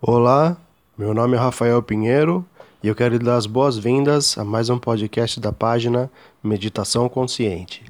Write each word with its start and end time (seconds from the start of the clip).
Olá, 0.00 0.56
meu 0.96 1.12
nome 1.12 1.36
é 1.36 1.40
Rafael 1.40 1.82
Pinheiro 1.82 2.46
e 2.80 2.86
eu 2.86 2.94
quero 2.94 3.16
lhe 3.16 3.24
dar 3.24 3.34
as 3.34 3.46
boas-vindas 3.46 4.38
a 4.38 4.44
mais 4.44 4.70
um 4.70 4.78
podcast 4.78 5.40
da 5.40 5.52
página 5.52 6.08
Meditação 6.40 7.08
Consciente. 7.08 7.82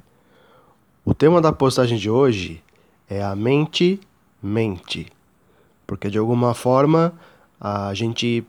O 1.05 1.13
tema 1.13 1.39
da 1.39 1.53
postagem 1.53 1.99
de 1.99 2.09
hoje 2.09 2.63
é 3.11 3.23
a 3.23 3.37
mente 3.37 4.01
mente, 4.43 5.07
porque 5.87 6.09
de 6.09 6.17
alguma 6.17 6.55
forma 6.55 7.13
a 7.61 7.93
gente 7.93 8.43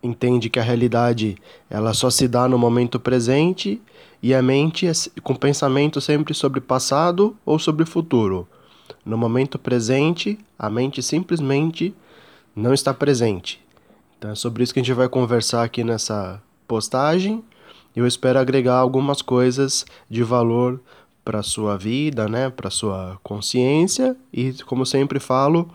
entende 0.00 0.48
que 0.48 0.60
a 0.60 0.62
realidade 0.62 1.36
ela 1.68 1.92
só 1.92 2.08
se 2.08 2.28
dá 2.28 2.46
no 2.46 2.56
momento 2.56 3.00
presente 3.00 3.82
e 4.22 4.32
a 4.32 4.40
mente 4.40 4.86
é 4.86 4.92
com 5.24 5.34
pensamento 5.34 6.00
sempre 6.00 6.32
sobre 6.34 6.60
passado 6.60 7.36
ou 7.44 7.58
sobre 7.58 7.84
futuro. 7.84 8.46
No 9.04 9.18
momento 9.18 9.58
presente, 9.58 10.38
a 10.56 10.70
mente 10.70 11.02
simplesmente 11.02 11.92
não 12.56 12.72
está 12.72 12.94
presente. 12.94 13.62
Então 14.16 14.30
é 14.30 14.34
sobre 14.34 14.64
isso 14.64 14.72
que 14.72 14.80
a 14.80 14.82
gente 14.82 14.94
vai 14.94 15.08
conversar 15.10 15.62
aqui 15.62 15.84
nessa 15.84 16.42
postagem. 16.66 17.44
Eu 17.94 18.06
espero 18.06 18.38
agregar 18.38 18.76
algumas 18.78 19.20
coisas 19.20 19.84
de 20.08 20.22
valor 20.22 20.80
para 21.22 21.42
sua 21.42 21.76
vida, 21.76 22.28
né, 22.28 22.48
para 22.48 22.70
sua 22.70 23.18
consciência 23.22 24.16
e, 24.32 24.54
como 24.64 24.86
sempre 24.86 25.20
falo, 25.20 25.68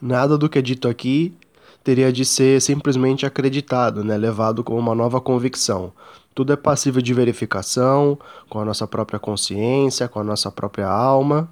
nada 0.00 0.36
do 0.36 0.48
que 0.48 0.58
é 0.58 0.62
dito 0.62 0.88
aqui 0.88 1.34
teria 1.82 2.12
de 2.12 2.24
ser 2.24 2.60
simplesmente 2.60 3.24
acreditado, 3.24 4.04
né, 4.04 4.16
levado 4.16 4.62
como 4.62 4.78
uma 4.78 4.94
nova 4.94 5.20
convicção. 5.20 5.92
Tudo 6.34 6.52
é 6.52 6.56
passível 6.56 7.00
de 7.00 7.14
verificação 7.14 8.18
com 8.48 8.60
a 8.60 8.64
nossa 8.64 8.86
própria 8.86 9.18
consciência, 9.18 10.06
com 10.06 10.20
a 10.20 10.24
nossa 10.24 10.50
própria 10.50 10.88
alma, 10.88 11.48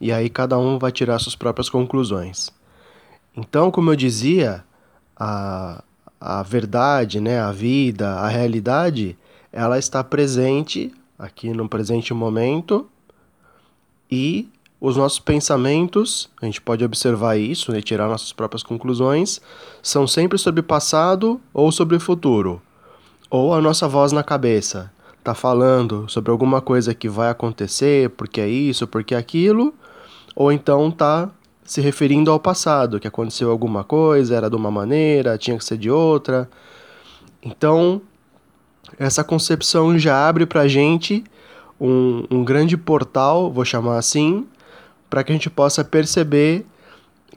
e 0.00 0.10
aí 0.10 0.30
cada 0.30 0.56
um 0.58 0.78
vai 0.78 0.90
tirar 0.90 1.18
suas 1.18 1.36
próprias 1.36 1.68
conclusões. 1.68 2.50
Então, 3.36 3.70
como 3.70 3.90
eu 3.90 3.96
dizia, 3.96 4.64
a, 5.16 5.82
a 6.20 6.42
verdade, 6.42 7.20
né, 7.20 7.40
a 7.40 7.52
vida, 7.52 8.14
a 8.14 8.28
realidade, 8.28 9.16
ela 9.52 9.78
está 9.78 10.02
presente 10.02 10.92
aqui 11.18 11.52
no 11.52 11.68
presente 11.68 12.12
momento 12.14 12.88
e 14.10 14.48
os 14.80 14.96
nossos 14.96 15.18
pensamentos, 15.18 16.28
a 16.42 16.44
gente 16.44 16.60
pode 16.60 16.84
observar 16.84 17.36
isso 17.36 17.72
e 17.72 17.76
né, 17.76 17.80
tirar 17.80 18.06
nossas 18.06 18.32
próprias 18.32 18.62
conclusões, 18.62 19.40
são 19.82 20.06
sempre 20.06 20.36
sobre 20.36 20.62
passado 20.62 21.40
ou 21.54 21.72
sobre 21.72 21.98
futuro. 21.98 22.60
Ou 23.30 23.54
a 23.54 23.60
nossa 23.60 23.88
voz 23.88 24.12
na 24.12 24.22
cabeça 24.22 24.92
está 25.18 25.34
falando 25.34 26.06
sobre 26.08 26.30
alguma 26.30 26.60
coisa 26.60 26.94
que 26.94 27.08
vai 27.08 27.30
acontecer, 27.30 28.10
porque 28.10 28.40
é 28.40 28.48
isso, 28.48 28.86
porque 28.86 29.14
é 29.14 29.18
aquilo, 29.18 29.72
ou 30.36 30.52
então 30.52 30.88
está 30.90 31.30
se 31.64 31.80
referindo 31.80 32.30
ao 32.30 32.38
passado, 32.38 33.00
que 33.00 33.08
aconteceu 33.08 33.50
alguma 33.50 33.82
coisa, 33.82 34.36
era 34.36 34.50
de 34.50 34.56
uma 34.56 34.70
maneira, 34.70 35.38
tinha 35.38 35.56
que 35.56 35.64
ser 35.64 35.78
de 35.78 35.90
outra. 35.90 36.48
Então, 37.42 38.02
essa 38.98 39.24
concepção 39.24 39.98
já 39.98 40.28
abre 40.28 40.46
para 40.46 40.62
a 40.62 40.68
gente 40.68 41.24
um, 41.80 42.24
um 42.30 42.44
grande 42.44 42.76
portal, 42.76 43.50
vou 43.50 43.64
chamar 43.64 43.98
assim, 43.98 44.46
para 45.08 45.24
que 45.24 45.32
a 45.32 45.34
gente 45.34 45.50
possa 45.50 45.82
perceber 45.82 46.66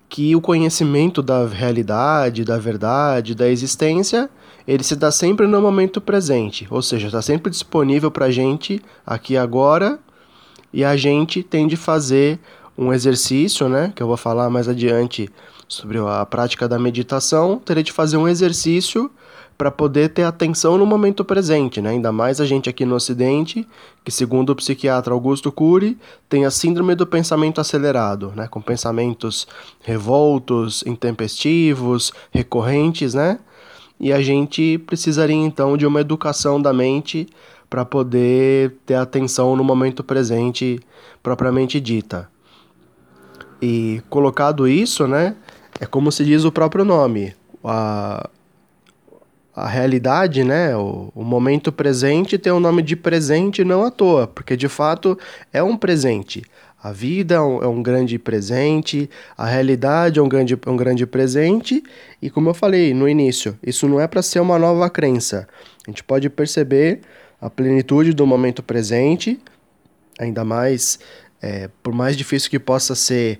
que 0.09 0.35
o 0.35 0.41
conhecimento 0.41 1.21
da 1.21 1.45
realidade, 1.45 2.43
da 2.43 2.57
verdade, 2.57 3.35
da 3.35 3.49
existência, 3.49 4.29
ele 4.67 4.83
se 4.83 4.95
dá 4.95 5.11
sempre 5.11 5.47
no 5.47 5.61
momento 5.61 5.99
presente, 6.01 6.67
ou 6.69 6.81
seja, 6.81 7.07
está 7.07 7.21
sempre 7.21 7.49
disponível 7.49 8.11
para 8.11 8.25
a 8.25 8.31
gente 8.31 8.81
aqui 9.05 9.37
agora 9.37 9.99
e 10.73 10.83
a 10.83 10.97
gente 10.97 11.41
tem 11.41 11.67
de 11.67 11.77
fazer 11.77 12.39
um 12.77 12.93
exercício, 12.93 13.67
né, 13.67 13.91
que 13.95 14.03
eu 14.03 14.07
vou 14.07 14.17
falar 14.17 14.49
mais 14.49 14.67
adiante 14.67 15.29
sobre 15.67 15.97
a 15.97 16.25
prática 16.25 16.67
da 16.67 16.77
meditação, 16.77 17.57
teria 17.57 17.83
de 17.83 17.91
fazer 17.91 18.17
um 18.17 18.27
exercício 18.27 19.11
para 19.57 19.71
poder 19.71 20.09
ter 20.09 20.23
atenção 20.23 20.77
no 20.77 20.85
momento 20.85 21.25
presente, 21.25 21.81
né? 21.81 21.89
Ainda 21.89 22.11
mais 22.11 22.39
a 22.39 22.45
gente 22.45 22.69
aqui 22.69 22.85
no 22.85 22.93
Ocidente, 22.93 23.67
que 24.03 24.11
segundo 24.11 24.51
o 24.51 24.55
psiquiatra 24.55 25.13
Augusto 25.13 25.51
Cury, 25.51 25.97
tem 26.29 26.45
a 26.45 26.51
síndrome 26.51 26.93
do 26.93 27.07
pensamento 27.07 27.59
acelerado, 27.59 28.31
né? 28.35 28.47
Com 28.47 28.61
pensamentos 28.61 29.47
revoltos, 29.81 30.83
intempestivos, 30.85 32.13
recorrentes, 32.31 33.15
né? 33.15 33.39
E 33.99 34.13
a 34.13 34.21
gente 34.21 34.77
precisaria 34.77 35.35
então 35.35 35.75
de 35.75 35.87
uma 35.87 36.01
educação 36.01 36.61
da 36.61 36.71
mente 36.71 37.27
para 37.67 37.83
poder 37.83 38.75
ter 38.85 38.93
atenção 38.93 39.55
no 39.55 39.63
momento 39.63 40.03
presente 40.03 40.79
propriamente 41.23 41.79
dita. 41.79 42.29
E 43.61 44.01
colocado 44.09 44.67
isso, 44.67 45.07
né, 45.07 45.35
é 45.79 45.85
como 45.85 46.11
se 46.11 46.23
diz 46.23 46.43
o 46.43 46.51
próprio 46.51 46.85
nome. 46.85 47.35
A, 47.63 48.29
a 49.55 49.67
realidade, 49.67 50.43
né, 50.43 50.75
o, 50.75 51.11
o 51.15 51.23
momento 51.23 51.71
presente 51.71 52.37
tem 52.37 52.51
o 52.51 52.59
nome 52.59 52.81
de 52.81 52.95
presente 52.95 53.63
não 53.63 53.83
à 53.83 53.89
toa, 53.89 54.27
porque 54.27 54.55
de 54.55 54.67
fato 54.67 55.17
é 55.51 55.63
um 55.63 55.75
presente. 55.75 56.43
A 56.81 56.91
vida 56.91 57.35
é 57.35 57.41
um, 57.41 57.63
é 57.63 57.67
um, 57.67 57.81
grande 57.81 58.19
presente, 58.19 59.09
a 59.35 59.47
realidade 59.47 60.19
é 60.19 60.21
um 60.21 60.29
grande, 60.29 60.57
um 60.67 60.77
grande 60.77 61.07
presente, 61.07 61.83
e 62.21 62.29
como 62.29 62.49
eu 62.49 62.53
falei 62.53 62.93
no 62.93 63.09
início, 63.09 63.57
isso 63.63 63.87
não 63.87 63.99
é 63.99 64.07
para 64.07 64.21
ser 64.21 64.39
uma 64.39 64.59
nova 64.59 64.87
crença. 64.89 65.47
A 65.87 65.89
gente 65.89 66.03
pode 66.03 66.29
perceber 66.29 67.01
a 67.41 67.49
plenitude 67.49 68.13
do 68.13 68.27
momento 68.27 68.61
presente, 68.61 69.39
ainda 70.19 70.45
mais 70.45 70.99
é, 71.47 71.69
por 71.81 71.93
mais 71.93 72.17
difícil 72.17 72.49
que 72.49 72.59
possa 72.59 72.93
ser 72.93 73.39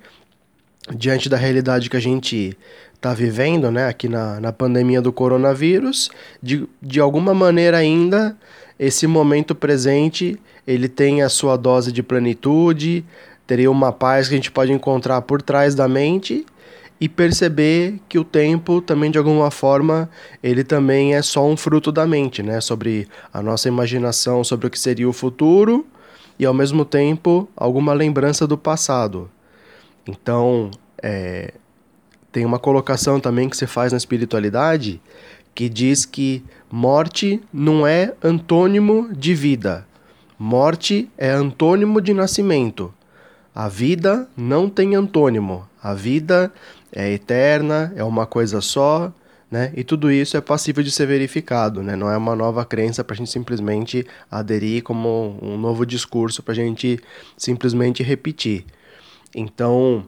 diante 0.96 1.28
da 1.28 1.36
realidade 1.36 1.90
que 1.90 1.98
a 1.98 2.00
gente 2.00 2.58
está 2.96 3.14
vivendo, 3.14 3.70
né, 3.70 3.90
aqui 3.90 4.08
na, 4.08 4.40
na 4.40 4.54
pandemia 4.54 5.02
do 5.02 5.12
coronavírus, 5.12 6.10
de, 6.42 6.66
de 6.82 7.02
alguma 7.02 7.34
maneira 7.34 7.78
ainda 7.78 8.38
esse 8.80 9.06
momento 9.06 9.54
presente 9.54 10.40
ele 10.66 10.88
tem 10.88 11.22
a 11.22 11.28
sua 11.30 11.58
dose 11.58 11.92
de 11.92 12.02
plenitude, 12.02 13.04
teria 13.46 13.70
uma 13.70 13.92
paz 13.92 14.30
que 14.30 14.36
a 14.36 14.38
gente 14.38 14.52
pode 14.52 14.72
encontrar 14.72 15.22
por 15.24 15.42
trás 15.42 15.76
da 15.76 15.88
mente 15.88 16.46
e 17.02 17.10
perceber 17.10 18.00
que 18.08 18.18
o 18.18 18.24
tempo 18.24 18.82
também 18.82 19.12
de 19.12 19.18
alguma 19.18 19.52
forma 19.52 20.10
ele 20.42 20.64
também 20.64 21.14
é 21.14 21.22
só 21.22 21.46
um 21.46 21.58
fruto 21.58 21.92
da 21.92 22.08
mente, 22.08 22.42
né, 22.42 22.62
sobre 22.62 23.06
a 23.34 23.42
nossa 23.42 23.68
imaginação 23.68 24.46
sobre 24.46 24.68
o 24.68 24.70
que 24.70 24.80
seria 24.80 25.10
o 25.10 25.14
futuro 25.14 25.86
e 26.40 26.46
ao 26.46 26.54
mesmo 26.54 26.86
tempo 26.86 27.48
alguma 27.56 27.94
lembrança 27.94 28.46
do 28.48 28.58
passado. 28.58 29.30
Então, 30.08 30.72
é, 31.02 31.54
tem 32.32 32.46
uma 32.46 32.60
colocação 32.60 33.20
também 33.20 33.50
que 33.50 33.58
se 33.58 33.68
faz 33.68 33.92
na 33.92 33.98
espiritualidade 33.98 35.02
que 35.58 35.68
diz 35.68 36.06
que 36.06 36.44
morte 36.72 37.42
não 37.52 37.88
é 37.88 38.14
antônimo 38.24 39.10
de 39.12 39.34
vida. 39.34 39.88
Morte 40.38 41.10
é 41.18 41.32
antônimo 41.32 42.00
de 42.00 42.14
nascimento. 42.14 42.94
A 43.56 43.68
vida 43.68 44.30
não 44.38 44.70
tem 44.70 44.96
antônimo. 44.96 45.68
A 45.82 45.96
vida 45.96 46.54
é 46.92 47.12
eterna, 47.12 47.92
é 47.96 48.04
uma 48.04 48.28
coisa 48.28 48.62
só, 48.62 49.12
né? 49.50 49.72
E 49.76 49.84
tudo 49.84 50.12
isso 50.12 50.36
é 50.36 50.42
passível 50.42 50.84
de 50.84 50.92
ser 50.92 51.06
verificado, 51.06 51.82
né? 51.82 51.96
Não 51.96 52.10
é 52.10 52.18
uma 52.18 52.36
nova 52.36 52.66
crença 52.66 53.04
para 53.04 53.14
a 53.14 53.18
gente 53.18 53.32
simplesmente 53.32 54.06
aderir 54.30 54.84
como 54.84 55.38
um 55.42 55.58
novo 55.58 55.86
discurso 55.86 56.44
para 56.44 56.54
a 56.54 56.56
gente 56.56 57.00
simplesmente 57.38 58.04
repetir. 58.04 58.66
Então, 59.36 60.06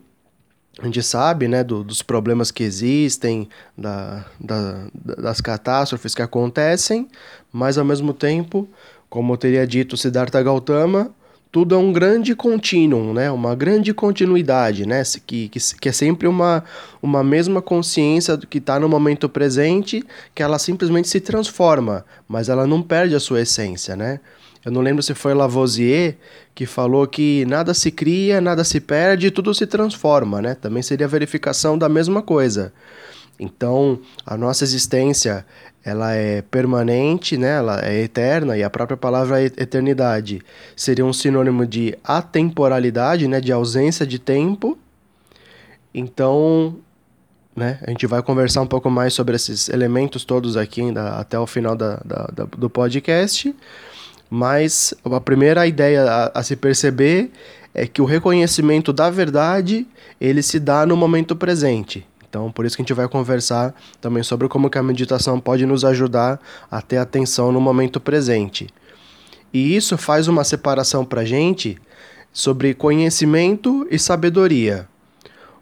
a 0.79 0.85
gente 0.85 1.01
sabe, 1.03 1.47
né, 1.47 1.63
do, 1.63 1.83
dos 1.83 2.01
problemas 2.01 2.51
que 2.51 2.63
existem, 2.63 3.49
da, 3.77 4.25
da, 4.39 4.87
das 4.93 5.41
catástrofes 5.41 6.15
que 6.15 6.21
acontecem, 6.21 7.07
mas 7.51 7.77
ao 7.77 7.85
mesmo 7.85 8.13
tempo, 8.13 8.67
como 9.09 9.35
teria 9.37 9.67
dito 9.67 9.97
Siddhartha 9.97 10.41
Gautama, 10.41 11.13
tudo 11.51 11.73
é 11.73 11.77
um 11.77 11.91
grande 11.91 12.35
contínuo, 12.35 13.13
né? 13.13 13.31
uma 13.31 13.55
grande 13.55 13.91
continuidade, 13.93 14.85
né? 14.85 15.01
que, 15.25 15.49
que, 15.49 15.59
que 15.59 15.89
é 15.89 15.91
sempre 15.91 16.27
uma, 16.27 16.63
uma 17.01 17.23
mesma 17.23 17.61
consciência 17.61 18.37
que 18.37 18.59
está 18.59 18.79
no 18.79 18.87
momento 18.87 19.27
presente, 19.27 20.03
que 20.35 20.43
ela 20.43 20.59
simplesmente 20.59 21.07
se 21.07 21.19
transforma, 21.19 22.05
mas 22.27 22.49
ela 22.49 22.67
não 22.67 22.83
perde 22.83 23.15
a 23.15 23.19
sua 23.19 23.41
essência. 23.41 23.95
Né? 23.95 24.19
Eu 24.63 24.71
não 24.71 24.81
lembro 24.81 25.01
se 25.01 25.15
foi 25.15 25.33
Lavoisier 25.33 26.17
que 26.53 26.67
falou 26.67 27.07
que 27.07 27.45
nada 27.45 27.73
se 27.73 27.89
cria, 27.89 28.39
nada 28.39 28.63
se 28.63 28.79
perde, 28.79 29.31
tudo 29.31 29.51
se 29.53 29.65
transforma. 29.65 30.41
Né? 30.41 30.53
Também 30.53 30.83
seria 30.83 31.07
a 31.07 31.09
verificação 31.09 31.77
da 31.79 31.89
mesma 31.89 32.21
coisa. 32.21 32.71
Então, 33.39 33.99
a 34.25 34.35
nossa 34.35 34.63
existência 34.63 35.45
ela 35.83 36.13
é 36.13 36.41
permanente, 36.41 37.37
né? 37.37 37.57
ela 37.57 37.79
é 37.83 38.01
eterna, 38.01 38.57
e 38.57 38.63
a 38.63 38.69
própria 38.69 38.97
palavra 38.97 39.41
eternidade 39.41 40.41
seria 40.75 41.05
um 41.05 41.13
sinônimo 41.13 41.65
de 41.65 41.97
atemporalidade, 42.03 43.27
né? 43.27 43.39
de 43.39 43.51
ausência 43.51 44.05
de 44.05 44.19
tempo. 44.19 44.77
Então, 45.93 46.75
né? 47.55 47.79
a 47.87 47.89
gente 47.89 48.05
vai 48.05 48.21
conversar 48.21 48.61
um 48.61 48.67
pouco 48.67 48.89
mais 48.89 49.13
sobre 49.13 49.35
esses 49.35 49.69
elementos 49.69 50.25
todos 50.25 50.57
aqui 50.57 50.81
ainda 50.81 51.11
até 51.11 51.39
o 51.39 51.47
final 51.47 51.75
da, 51.75 51.95
da, 52.05 52.29
da 52.33 52.43
do 52.43 52.69
podcast. 52.69 53.55
Mas 54.29 54.93
a 55.03 55.21
primeira 55.21 55.65
ideia 55.65 56.03
a, 56.03 56.39
a 56.39 56.43
se 56.43 56.55
perceber 56.55 57.31
é 57.73 57.87
que 57.87 58.01
o 58.01 58.05
reconhecimento 58.05 58.93
da 58.93 59.09
verdade 59.09 59.87
ele 60.19 60.43
se 60.43 60.59
dá 60.59 60.85
no 60.85 60.95
momento 60.95 61.35
presente. 61.35 62.05
Então, 62.29 62.51
por 62.51 62.65
isso 62.65 62.75
que 62.75 62.81
a 62.81 62.85
gente 62.85 62.93
vai 62.93 63.07
conversar 63.07 63.73
também 63.99 64.21
sobre 64.21 64.47
como 64.47 64.69
que 64.69 64.77
a 64.77 64.83
meditação 64.83 65.39
pode 65.39 65.65
nos 65.65 65.83
ajudar 65.83 66.39
a 66.69 66.79
ter 66.79 66.97
atenção 66.97 67.51
no 67.51 67.59
momento 67.59 67.99
presente. 67.99 68.67
E 69.51 69.75
isso 69.75 69.97
faz 69.97 70.27
uma 70.27 70.43
separação 70.43 71.03
para 71.03 71.21
a 71.21 71.25
gente 71.25 71.77
sobre 72.31 72.75
conhecimento 72.75 73.87
e 73.89 73.97
sabedoria. 73.97 74.87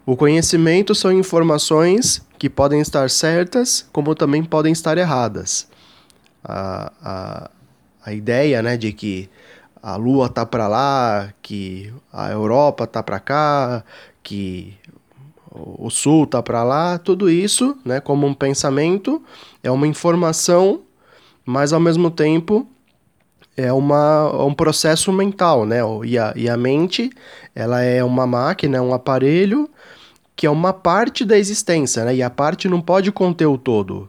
O 0.04 0.16
conhecimento 0.16 0.94
são 0.94 1.10
informações 1.10 2.22
que 2.38 2.50
podem 2.50 2.80
estar 2.80 3.08
certas, 3.08 3.86
como 3.92 4.14
também 4.14 4.44
podem 4.44 4.72
estar 4.72 4.96
erradas. 4.98 5.68
A, 6.44 6.92
a, 7.02 7.50
a 8.04 8.12
ideia 8.12 8.62
né, 8.62 8.76
de 8.76 8.92
que 8.92 9.28
a 9.82 9.96
Lua 9.96 10.28
tá 10.28 10.44
para 10.44 10.68
lá, 10.68 11.32
que 11.40 11.92
a 12.12 12.30
Europa 12.30 12.86
tá 12.86 13.02
para 13.02 13.18
cá, 13.18 13.84
que 14.22 14.74
o 15.58 15.90
Sul 15.90 16.26
tá 16.26 16.42
para 16.42 16.62
lá, 16.62 16.98
tudo 16.98 17.28
isso, 17.28 17.76
né, 17.84 18.00
como 18.00 18.26
um 18.26 18.34
pensamento, 18.34 19.22
é 19.62 19.70
uma 19.70 19.86
informação, 19.86 20.82
mas 21.44 21.72
ao 21.72 21.80
mesmo 21.80 22.10
tempo 22.10 22.66
é 23.56 23.72
uma, 23.72 24.44
um 24.44 24.54
processo 24.54 25.12
mental, 25.12 25.66
né? 25.66 25.80
E 26.04 26.16
a, 26.16 26.32
e 26.36 26.48
a 26.48 26.56
mente, 26.56 27.10
ela 27.54 27.82
é 27.82 28.04
uma 28.04 28.24
máquina, 28.24 28.80
um 28.80 28.94
aparelho 28.94 29.68
que 30.36 30.46
é 30.46 30.50
uma 30.50 30.72
parte 30.72 31.24
da 31.24 31.36
existência, 31.36 32.04
né? 32.04 32.14
E 32.14 32.22
a 32.22 32.30
parte 32.30 32.68
não 32.68 32.80
pode 32.80 33.10
conter 33.10 33.46
o 33.46 33.58
todo. 33.58 34.08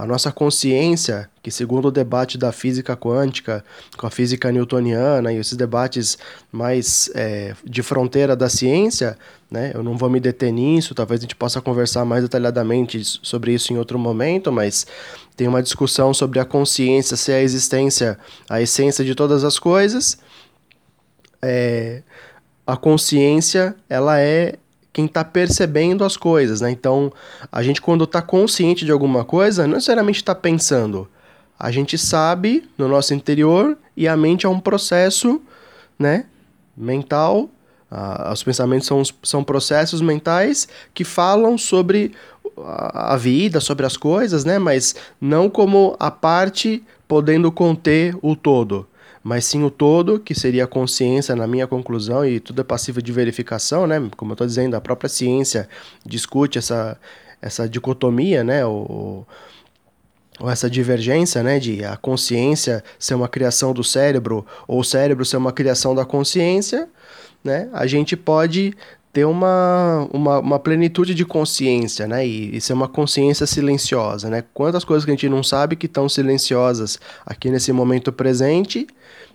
A 0.00 0.06
nossa 0.06 0.32
consciência, 0.32 1.28
que 1.42 1.50
segundo 1.50 1.88
o 1.88 1.90
debate 1.90 2.38
da 2.38 2.50
física 2.52 2.96
quântica, 2.96 3.62
com 3.98 4.06
a 4.06 4.10
física 4.10 4.50
newtoniana 4.50 5.30
e 5.30 5.36
esses 5.36 5.54
debates 5.58 6.16
mais 6.50 7.10
é, 7.14 7.54
de 7.62 7.82
fronteira 7.82 8.34
da 8.34 8.48
ciência, 8.48 9.18
né? 9.50 9.72
Eu 9.74 9.82
não 9.82 9.98
vou 9.98 10.08
me 10.08 10.18
deter 10.18 10.52
nisso, 10.52 10.94
talvez 10.94 11.20
a 11.20 11.24
gente 11.24 11.36
possa 11.36 11.60
conversar 11.60 12.06
mais 12.06 12.22
detalhadamente 12.22 13.02
sobre 13.04 13.52
isso 13.52 13.74
em 13.74 13.76
outro 13.76 13.98
momento, 13.98 14.50
mas 14.50 14.86
tem 15.36 15.46
uma 15.46 15.62
discussão 15.62 16.14
sobre 16.14 16.38
a 16.38 16.46
consciência 16.46 17.14
ser 17.14 17.32
a 17.32 17.42
existência, 17.42 18.18
a 18.48 18.58
essência 18.58 19.04
de 19.04 19.14
todas 19.14 19.44
as 19.44 19.58
coisas. 19.58 20.16
É, 21.42 22.02
a 22.66 22.74
consciência, 22.74 23.76
ela 23.86 24.18
é 24.18 24.54
quem 24.92 25.06
está 25.06 25.24
percebendo 25.24 26.04
as 26.04 26.16
coisas, 26.16 26.60
né? 26.60 26.70
Então, 26.70 27.12
a 27.50 27.62
gente 27.62 27.80
quando 27.80 28.04
está 28.04 28.20
consciente 28.20 28.84
de 28.84 28.92
alguma 28.92 29.24
coisa, 29.24 29.66
não 29.66 29.74
necessariamente 29.74 30.18
está 30.18 30.34
pensando. 30.34 31.08
A 31.58 31.70
gente 31.70 31.96
sabe 31.98 32.68
no 32.76 32.88
nosso 32.88 33.14
interior 33.14 33.76
e 33.96 34.08
a 34.08 34.16
mente 34.16 34.46
é 34.46 34.48
um 34.48 34.60
processo, 34.60 35.40
né? 35.98 36.26
Mental. 36.76 37.48
Ah, 37.90 38.30
os 38.32 38.42
pensamentos 38.42 38.86
são, 38.86 39.02
são 39.22 39.44
processos 39.44 40.00
mentais 40.00 40.68
que 40.94 41.04
falam 41.04 41.58
sobre 41.58 42.12
a 42.56 43.16
vida, 43.16 43.60
sobre 43.60 43.84
as 43.84 43.96
coisas, 43.96 44.44
né? 44.44 44.58
Mas 44.58 44.94
não 45.20 45.50
como 45.50 45.96
a 45.98 46.10
parte 46.10 46.82
podendo 47.06 47.50
conter 47.50 48.16
o 48.22 48.36
todo 48.36 48.86
mas 49.22 49.44
sim 49.44 49.62
o 49.62 49.70
todo, 49.70 50.18
que 50.18 50.34
seria 50.34 50.64
a 50.64 50.66
consciência, 50.66 51.36
na 51.36 51.46
minha 51.46 51.66
conclusão, 51.66 52.24
e 52.24 52.40
tudo 52.40 52.62
é 52.62 52.64
passível 52.64 53.02
de 53.02 53.12
verificação, 53.12 53.86
né? 53.86 54.00
Como 54.16 54.32
eu 54.32 54.34
estou 54.34 54.46
dizendo, 54.46 54.74
a 54.74 54.80
própria 54.80 55.08
ciência 55.08 55.68
discute 56.04 56.58
essa, 56.58 56.98
essa 57.40 57.68
dicotomia, 57.68 58.42
né? 58.42 58.64
Ou, 58.64 59.26
ou 60.40 60.50
essa 60.50 60.70
divergência, 60.70 61.42
né? 61.42 61.58
De 61.58 61.84
a 61.84 61.98
consciência 61.98 62.82
ser 62.98 63.14
uma 63.14 63.28
criação 63.28 63.74
do 63.74 63.84
cérebro, 63.84 64.46
ou 64.66 64.80
o 64.80 64.84
cérebro 64.84 65.24
ser 65.24 65.36
uma 65.36 65.52
criação 65.52 65.94
da 65.94 66.06
consciência, 66.06 66.88
né? 67.44 67.68
A 67.74 67.86
gente 67.86 68.16
pode 68.16 68.74
ter 69.12 69.24
uma, 69.26 70.08
uma, 70.12 70.38
uma, 70.38 70.58
plenitude 70.58 71.14
de 71.14 71.26
consciência, 71.26 72.06
né? 72.06 72.26
E, 72.26 72.56
e, 72.56 72.60
ser 72.60 72.72
uma 72.72 72.88
consciência 72.88 73.46
silenciosa, 73.46 74.30
né? 74.30 74.44
Quantas 74.54 74.84
coisas 74.84 75.04
que 75.04 75.10
a 75.10 75.14
gente 75.14 75.28
não 75.28 75.42
sabe 75.42 75.76
que 75.76 75.86
estão 75.86 76.08
silenciosas 76.08 76.98
aqui 77.26 77.50
nesse 77.50 77.72
momento 77.72 78.12
presente 78.12 78.86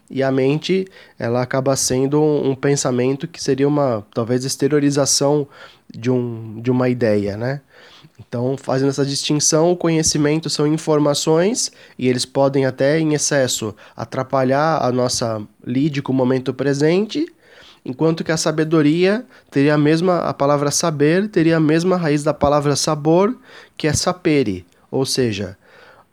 e 0.10 0.22
a 0.22 0.31
mente 0.31 0.88
ela 1.18 1.42
acaba 1.42 1.75
sendo 1.75 2.22
um, 2.22 2.52
um, 2.52 2.56
pensamento 2.56 3.28
que 3.28 3.42
seria 3.42 3.68
uma 3.68 4.06
talvez 4.13 4.46
exteriorização 4.46 5.48
de, 5.90 6.12
um, 6.12 6.62
de 6.62 6.69
uma 6.69 6.90
ideia, 6.90 7.36
né? 7.38 7.62
Então, 8.19 8.56
fazendo 8.57 8.90
essa 8.90 9.06
distinção, 9.06 9.72
o 9.72 9.78
conhecimento 9.78 10.50
são 10.50 10.66
informações 10.66 11.72
e 12.00 12.07
eles 12.07 12.25
podem 12.25 12.66
até 12.66 12.98
em 13.00 13.13
excesso 13.13 13.75
atrapalhar 13.96 14.81
a 14.81 14.92
nossa 14.92 15.42
lide 15.66 16.02
com 16.02 16.13
o 16.13 16.16
momento 16.16 16.54
presente 16.54 17.25
enquanto 17.86 18.24
que 18.24 18.31
a 18.31 18.38
sabedoria 18.38 19.25
teria 19.51 19.75
a 19.75 19.78
mesma 19.78 20.19
a 20.19 20.34
palavra 20.34 20.72
saber 20.72 21.28
teria 21.28 21.58
a 21.58 21.60
mesma 21.60 21.98
raiz 21.98 22.24
da 22.24 22.34
palavra 22.34 22.75
sabor, 22.75 23.38
que 23.78 23.88
é 23.88 23.94
sapere, 23.94 24.66
ou 24.90 25.06
seja, 25.06 25.58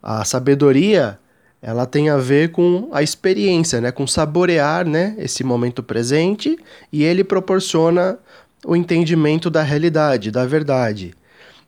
a 0.01 0.23
sabedoria 0.25 1.17
ela 1.65 1.85
tem 1.85 2.09
a 2.09 2.17
ver 2.17 2.51
com 2.51 2.89
a 2.91 3.01
experiência, 3.01 3.79
né, 3.79 3.89
com 3.89 4.05
saborear, 4.05 4.85
né, 4.85 5.15
esse 5.17 5.45
momento 5.45 5.81
presente 5.81 6.57
e 6.91 7.03
ele 7.03 7.23
proporciona 7.23 8.19
o 8.65 8.75
entendimento 8.75 9.49
da 9.49 9.63
realidade, 9.63 10.29
da 10.29 10.45
verdade. 10.45 11.15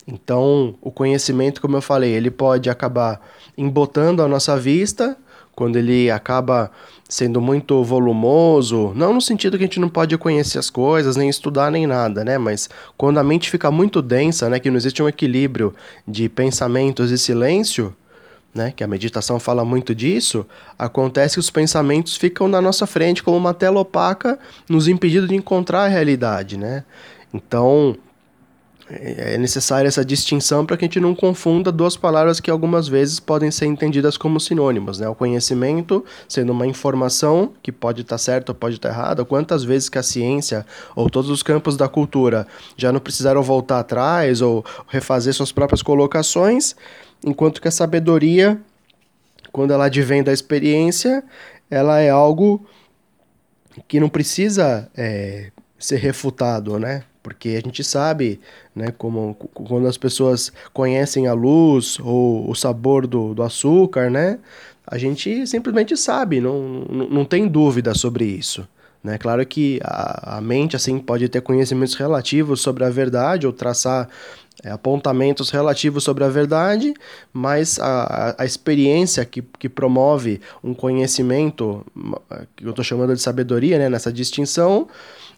Então, 0.06 0.76
o 0.82 0.92
conhecimento, 0.92 1.62
como 1.62 1.78
eu 1.78 1.82
falei, 1.82 2.12
ele 2.12 2.30
pode 2.30 2.70
acabar 2.70 3.22
embotando 3.58 4.22
a 4.22 4.28
nossa 4.28 4.58
vista 4.58 5.18
quando 5.56 5.78
ele 5.78 6.12
acaba 6.12 6.70
sendo 7.08 7.40
muito 7.40 7.82
volumoso, 7.82 8.92
não 8.94 9.14
no 9.14 9.22
sentido 9.22 9.58
que 9.58 9.64
a 9.64 9.68
gente 9.68 9.80
não 9.80 9.88
pode 9.88 10.18
conhecer 10.18 10.60
as 10.60 10.70
coisas, 10.70 11.16
nem 11.16 11.30
estudar, 11.30 11.72
nem 11.72 11.88
nada, 11.88 12.26
né? 12.26 12.38
Mas 12.38 12.70
quando 12.98 13.20
a 13.20 13.24
mente 13.24 13.50
fica 13.50 13.72
muito 13.72 14.02
densa, 14.02 14.50
né? 14.50 14.60
Que 14.60 14.70
não 14.70 14.76
existe 14.76 15.02
um 15.02 15.08
equilíbrio 15.08 15.74
de 16.06 16.28
pensamentos 16.28 17.12
e 17.12 17.18
silêncio, 17.18 17.96
né? 18.56 18.74
Que 18.74 18.84
a 18.84 18.88
meditação 18.88 19.40
fala 19.40 19.66
muito 19.66 19.94
disso, 19.94 20.48
acontece 20.80 21.36
que 21.36 21.40
os 21.42 21.50
pensamentos 21.50 22.16
ficam 22.16 22.48
na 22.48 22.62
nossa 22.62 22.88
frente 22.88 23.22
como 23.22 23.36
uma 23.36 23.54
tela 23.54 23.82
opaca, 23.82 24.40
nos 24.70 24.88
impedindo 24.88 25.28
de 25.28 25.36
encontrar 25.36 25.84
a 25.84 25.88
realidade, 25.88 26.58
né? 26.58 26.86
Então, 27.34 27.98
é, 28.90 29.34
é 29.34 29.38
necessária 29.38 29.88
essa 29.88 30.06
distinção 30.06 30.66
para 30.66 30.78
que 30.78 30.86
a 30.86 30.88
gente 30.88 31.00
não 31.00 31.16
confunda 31.16 31.72
duas 31.72 31.98
palavras 31.98 32.40
que 32.40 32.52
algumas 32.52 32.88
vezes 32.88 33.20
podem 33.20 33.50
ser 33.50 33.66
entendidas 33.66 34.16
como 34.16 34.40
sinônimos, 34.40 35.00
né? 35.00 35.10
O 35.10 35.16
conhecimento 35.16 36.06
sendo 36.30 36.52
uma 36.52 36.68
informação 36.68 37.54
que 37.64 37.72
pode 37.72 38.02
estar 38.02 38.16
tá 38.16 38.20
certa 38.20 38.52
ou 38.52 38.56
pode 38.56 38.76
estar 38.76 38.90
tá 38.90 38.96
errada. 38.96 39.26
Quantas 39.26 39.64
vezes 39.64 39.90
que 39.90 39.98
a 39.98 40.04
ciência 40.04 40.66
ou 40.96 41.10
todos 41.10 41.30
os 41.30 41.42
campos 41.42 41.76
da 41.76 41.88
cultura 41.88 42.46
já 42.78 42.92
não 42.92 43.00
precisaram 43.00 43.42
voltar 43.42 43.80
atrás 43.80 44.42
ou 44.42 44.64
refazer 44.88 45.34
suas 45.34 45.52
próprias 45.52 45.82
colocações, 45.82 46.76
enquanto 47.26 47.62
que 47.62 47.68
a 47.68 47.72
sabedoria, 47.72 48.60
quando 49.52 49.72
ela 49.72 49.86
advém 49.86 50.22
da 50.22 50.32
experiência, 50.32 51.24
ela 51.72 52.00
é 52.00 52.10
algo 52.12 52.64
que 53.88 54.00
não 54.00 54.10
precisa 54.10 54.90
é, 54.96 55.52
ser 55.78 55.98
refutado, 55.98 56.80
né? 56.80 57.04
Porque 57.26 57.50
a 57.50 57.60
gente 57.60 57.84
sabe, 57.84 58.40
né, 58.76 58.94
como 59.00 59.34
quando 59.34 59.88
as 59.88 59.98
pessoas 59.98 60.54
conhecem 60.72 61.26
a 61.26 61.34
luz 61.34 61.98
ou 62.00 62.48
o 62.48 62.54
sabor 62.54 63.08
do, 63.08 63.34
do 63.34 63.42
açúcar, 63.42 64.12
né, 64.12 64.38
a 64.86 64.96
gente 65.00 65.48
simplesmente 65.48 65.98
sabe, 65.98 66.40
não, 66.40 66.82
não, 66.88 67.26
tem 67.26 67.48
dúvida 67.48 67.96
sobre 67.96 68.26
isso. 68.26 68.68
Né? 69.04 69.18
Claro 69.18 69.44
que 69.44 69.80
a, 69.84 70.38
a 70.38 70.42
mente 70.42 70.76
assim 70.76 71.00
pode 71.00 71.28
ter 71.28 71.42
conhecimentos 71.42 71.96
relativos 71.96 72.62
sobre 72.62 72.84
a 72.84 72.92
verdade 72.92 73.48
ou 73.48 73.54
traçar 73.54 74.08
é, 74.64 74.70
apontamentos 74.70 75.50
relativos 75.50 76.04
sobre 76.04 76.24
a 76.24 76.30
verdade, 76.30 76.94
mas 77.34 77.80
a, 77.80 78.36
a 78.38 78.46
experiência 78.46 79.26
que, 79.26 79.42
que 79.42 79.68
promove 79.68 80.40
um 80.64 80.76
conhecimento, 80.76 81.84
que 82.56 82.64
eu 82.64 82.70
estou 82.70 82.86
chamando 82.86 83.16
de 83.16 83.22
sabedoria, 83.22 83.80
né, 83.80 83.90
nessa 83.90 84.14
distinção, 84.14 84.88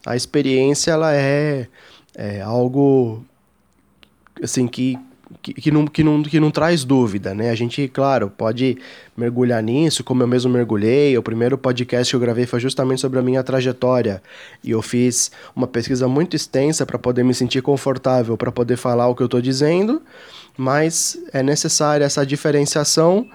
a 0.04 0.16
experiência 0.16 0.92
ela 0.92 1.14
é, 1.14 1.66
é 2.14 2.40
algo 2.40 3.24
assim 4.42 4.66
que 4.66 4.98
que, 5.42 5.52
que, 5.52 5.70
não, 5.70 5.86
que, 5.86 6.02
não, 6.02 6.22
que 6.22 6.40
não 6.40 6.50
traz 6.50 6.84
dúvida, 6.84 7.34
né? 7.34 7.50
A 7.50 7.54
gente, 7.54 7.86
claro, 7.88 8.30
pode 8.30 8.78
mergulhar 9.16 9.62
nisso, 9.62 10.02
como 10.02 10.22
eu 10.22 10.26
mesmo 10.26 10.50
mergulhei. 10.50 11.16
O 11.18 11.22
primeiro 11.22 11.58
podcast 11.58 12.10
que 12.10 12.16
eu 12.16 12.20
gravei 12.20 12.46
foi 12.46 12.60
justamente 12.60 13.00
sobre 13.00 13.18
a 13.18 13.22
minha 13.22 13.42
trajetória. 13.42 14.22
E 14.64 14.70
eu 14.70 14.80
fiz 14.80 15.30
uma 15.54 15.66
pesquisa 15.66 16.08
muito 16.08 16.34
extensa 16.34 16.86
para 16.86 16.98
poder 16.98 17.24
me 17.24 17.34
sentir 17.34 17.62
confortável, 17.62 18.36
para 18.36 18.50
poder 18.50 18.76
falar 18.76 19.08
o 19.08 19.14
que 19.14 19.22
eu 19.22 19.26
estou 19.26 19.40
dizendo. 19.40 20.02
Mas 20.56 21.18
é 21.32 21.42
necessária 21.42 22.04
essa 22.04 22.24
diferenciação 22.24 23.28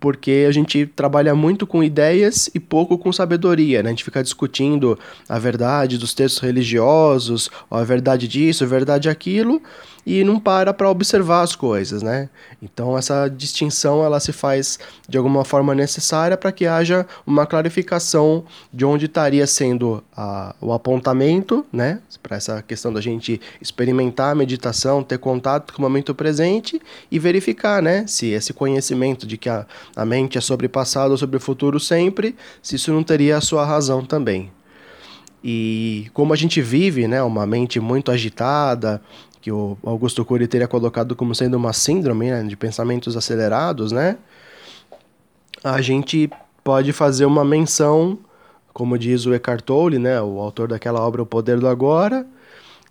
porque 0.00 0.46
a 0.48 0.52
gente 0.52 0.86
trabalha 0.86 1.34
muito 1.34 1.66
com 1.66 1.82
ideias 1.82 2.48
e 2.54 2.60
pouco 2.60 2.96
com 2.96 3.12
sabedoria, 3.12 3.82
né? 3.82 3.88
A 3.88 3.92
gente 3.92 4.04
fica 4.04 4.22
discutindo 4.22 4.98
a 5.28 5.38
verdade 5.38 5.98
dos 5.98 6.14
textos 6.14 6.42
religiosos, 6.42 7.50
a 7.70 7.82
verdade 7.82 8.28
disso, 8.28 8.64
a 8.64 8.66
verdade 8.66 9.08
aquilo, 9.08 9.60
e 10.08 10.24
não 10.24 10.40
para 10.40 10.72
para 10.72 10.88
observar 10.88 11.42
as 11.42 11.54
coisas, 11.54 12.02
né? 12.02 12.30
Então 12.62 12.96
essa 12.96 13.28
distinção 13.28 14.02
ela 14.02 14.18
se 14.18 14.32
faz 14.32 14.78
de 15.06 15.18
alguma 15.18 15.44
forma 15.44 15.74
necessária 15.74 16.34
para 16.34 16.50
que 16.50 16.66
haja 16.66 17.06
uma 17.26 17.44
clarificação 17.44 18.42
de 18.72 18.86
onde 18.86 19.04
estaria 19.04 19.46
sendo 19.46 20.02
a, 20.16 20.54
o 20.62 20.72
apontamento, 20.72 21.62
né? 21.70 22.00
Para 22.22 22.38
essa 22.38 22.62
questão 22.62 22.90
da 22.90 23.02
gente 23.02 23.38
experimentar 23.60 24.32
a 24.32 24.34
meditação, 24.34 25.02
ter 25.02 25.18
contato 25.18 25.74
com 25.74 25.78
o 25.78 25.82
momento 25.82 26.14
presente 26.14 26.80
e 27.10 27.18
verificar, 27.18 27.82
né? 27.82 28.06
Se 28.06 28.28
esse 28.28 28.54
conhecimento 28.54 29.26
de 29.26 29.36
que 29.36 29.50
a, 29.50 29.66
a 29.94 30.06
mente 30.06 30.38
é 30.38 30.40
sobre 30.40 30.68
passado 30.68 31.10
ou 31.10 31.18
sobre 31.18 31.38
futuro 31.38 31.78
sempre, 31.78 32.34
se 32.62 32.76
isso 32.76 32.90
não 32.94 33.02
teria 33.02 33.36
a 33.36 33.42
sua 33.42 33.62
razão 33.62 34.02
também. 34.02 34.50
E 35.42 36.10
como 36.12 36.32
a 36.32 36.36
gente 36.36 36.60
vive, 36.60 37.06
né, 37.06 37.22
uma 37.22 37.46
mente 37.46 37.78
muito 37.78 38.10
agitada, 38.10 39.00
que 39.40 39.50
o 39.52 39.76
Augusto 39.82 40.24
Cury 40.24 40.46
teria 40.46 40.68
colocado 40.68 41.14
como 41.14 41.34
sendo 41.34 41.56
uma 41.56 41.72
síndrome 41.72 42.30
né, 42.30 42.42
de 42.42 42.56
pensamentos 42.56 43.16
acelerados, 43.16 43.92
né? 43.92 44.16
A 45.62 45.80
gente 45.80 46.30
pode 46.62 46.92
fazer 46.92 47.24
uma 47.24 47.44
menção, 47.44 48.18
como 48.72 48.98
diz 48.98 49.26
o 49.26 49.34
Eckhart 49.34 49.62
Tolle, 49.62 49.98
né, 49.98 50.20
o 50.20 50.38
autor 50.38 50.68
daquela 50.68 51.00
obra 51.00 51.22
O 51.22 51.26
Poder 51.26 51.58
do 51.58 51.66
Agora, 51.66 52.26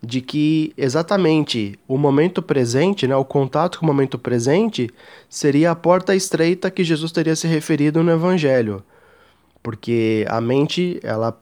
de 0.02 0.22
que 0.22 0.74
exatamente 0.78 1.80
o 1.88 1.98
momento 1.98 2.42
presente, 2.42 3.08
né, 3.08 3.16
o 3.16 3.26
contato 3.26 3.80
com 3.80 3.86
o 3.86 3.88
momento 3.88 4.18
presente, 4.18 4.90
seria 5.30 5.72
a 5.72 5.76
porta 5.76 6.16
estreita 6.16 6.70
que 6.70 6.84
Jesus 6.84 7.12
teria 7.12 7.36
se 7.36 7.48
referido 7.48 8.04
no 8.04 8.12
Evangelho. 8.12 8.84
Porque 9.64 10.26
a 10.30 10.40
mente, 10.40 11.00
ela, 11.04 11.38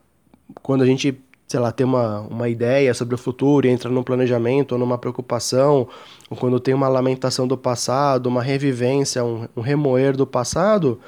quando 0.61 0.83
a 0.83 0.85
gente 0.85 1.11
sei 1.47 1.59
lá, 1.59 1.71
tem 1.71 1.85
uma, 1.85 2.21
uma 2.21 2.49
ideia 2.49 2.93
sobre 2.93 3.15
o 3.15 3.17
futuro 3.17 3.67
e 3.67 3.69
entra 3.69 3.89
num 3.89 4.03
planejamento 4.03 4.71
ou 4.73 4.79
numa 4.79 4.97
preocupação, 4.97 5.87
ou 6.29 6.37
quando 6.37 6.59
tem 6.59 6.73
uma 6.73 6.87
lamentação 6.87 7.47
do 7.47 7.57
passado, 7.57 8.27
uma 8.27 8.41
revivência, 8.41 9.23
um, 9.23 9.47
um 9.55 9.61
remoer 9.61 10.17
do 10.17 10.25
passado, 10.25 10.99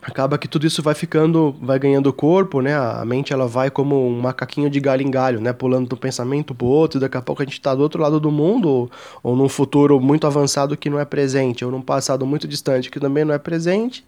acaba 0.00 0.38
que 0.38 0.48
tudo 0.48 0.66
isso 0.66 0.82
vai 0.82 0.94
ficando, 0.94 1.54
vai 1.60 1.78
ganhando 1.78 2.12
corpo, 2.12 2.60
né? 2.60 2.74
A 2.74 3.04
mente 3.04 3.32
ela 3.32 3.46
vai 3.46 3.70
como 3.70 4.06
um 4.06 4.20
macaquinho 4.20 4.70
de 4.70 4.80
galho 4.80 5.02
em 5.02 5.10
galho, 5.10 5.40
né? 5.40 5.52
Pulando 5.52 5.92
um 5.92 5.96
pensamento 5.96 6.54
pro 6.54 6.66
outro, 6.66 6.98
e 6.98 7.00
daqui 7.00 7.16
a 7.16 7.22
pouco 7.22 7.42
a 7.42 7.44
gente 7.44 7.54
está 7.54 7.74
do 7.74 7.82
outro 7.82 8.00
lado 8.00 8.20
do 8.20 8.30
mundo, 8.30 8.68
ou, 8.68 8.90
ou 9.22 9.36
num 9.36 9.48
futuro 9.48 10.00
muito 10.00 10.26
avançado 10.26 10.76
que 10.76 10.88
não 10.88 10.98
é 10.98 11.04
presente, 11.04 11.64
ou 11.64 11.70
num 11.70 11.82
passado 11.82 12.24
muito 12.24 12.46
distante 12.48 12.90
que 12.90 13.00
também 13.00 13.24
não 13.24 13.34
é 13.34 13.38
presente. 13.38 14.04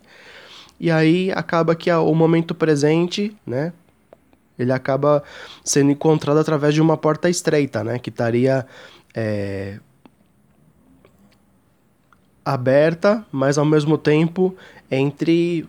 E 0.80 0.90
aí 0.90 1.30
acaba 1.32 1.74
que 1.74 1.90
o 1.92 2.14
momento 2.14 2.54
presente, 2.54 3.36
né, 3.46 3.72
ele 4.58 4.72
acaba 4.72 5.22
sendo 5.64 5.90
encontrado 5.90 6.38
através 6.38 6.74
de 6.74 6.80
uma 6.80 6.96
porta 6.96 7.28
estreita, 7.28 7.82
né? 7.82 7.98
Que 7.98 8.10
estaria 8.10 8.66
é, 9.14 9.78
aberta, 12.44 13.24
mas 13.30 13.58
ao 13.58 13.64
mesmo 13.64 13.96
tempo 13.96 14.54
entre 14.90 15.66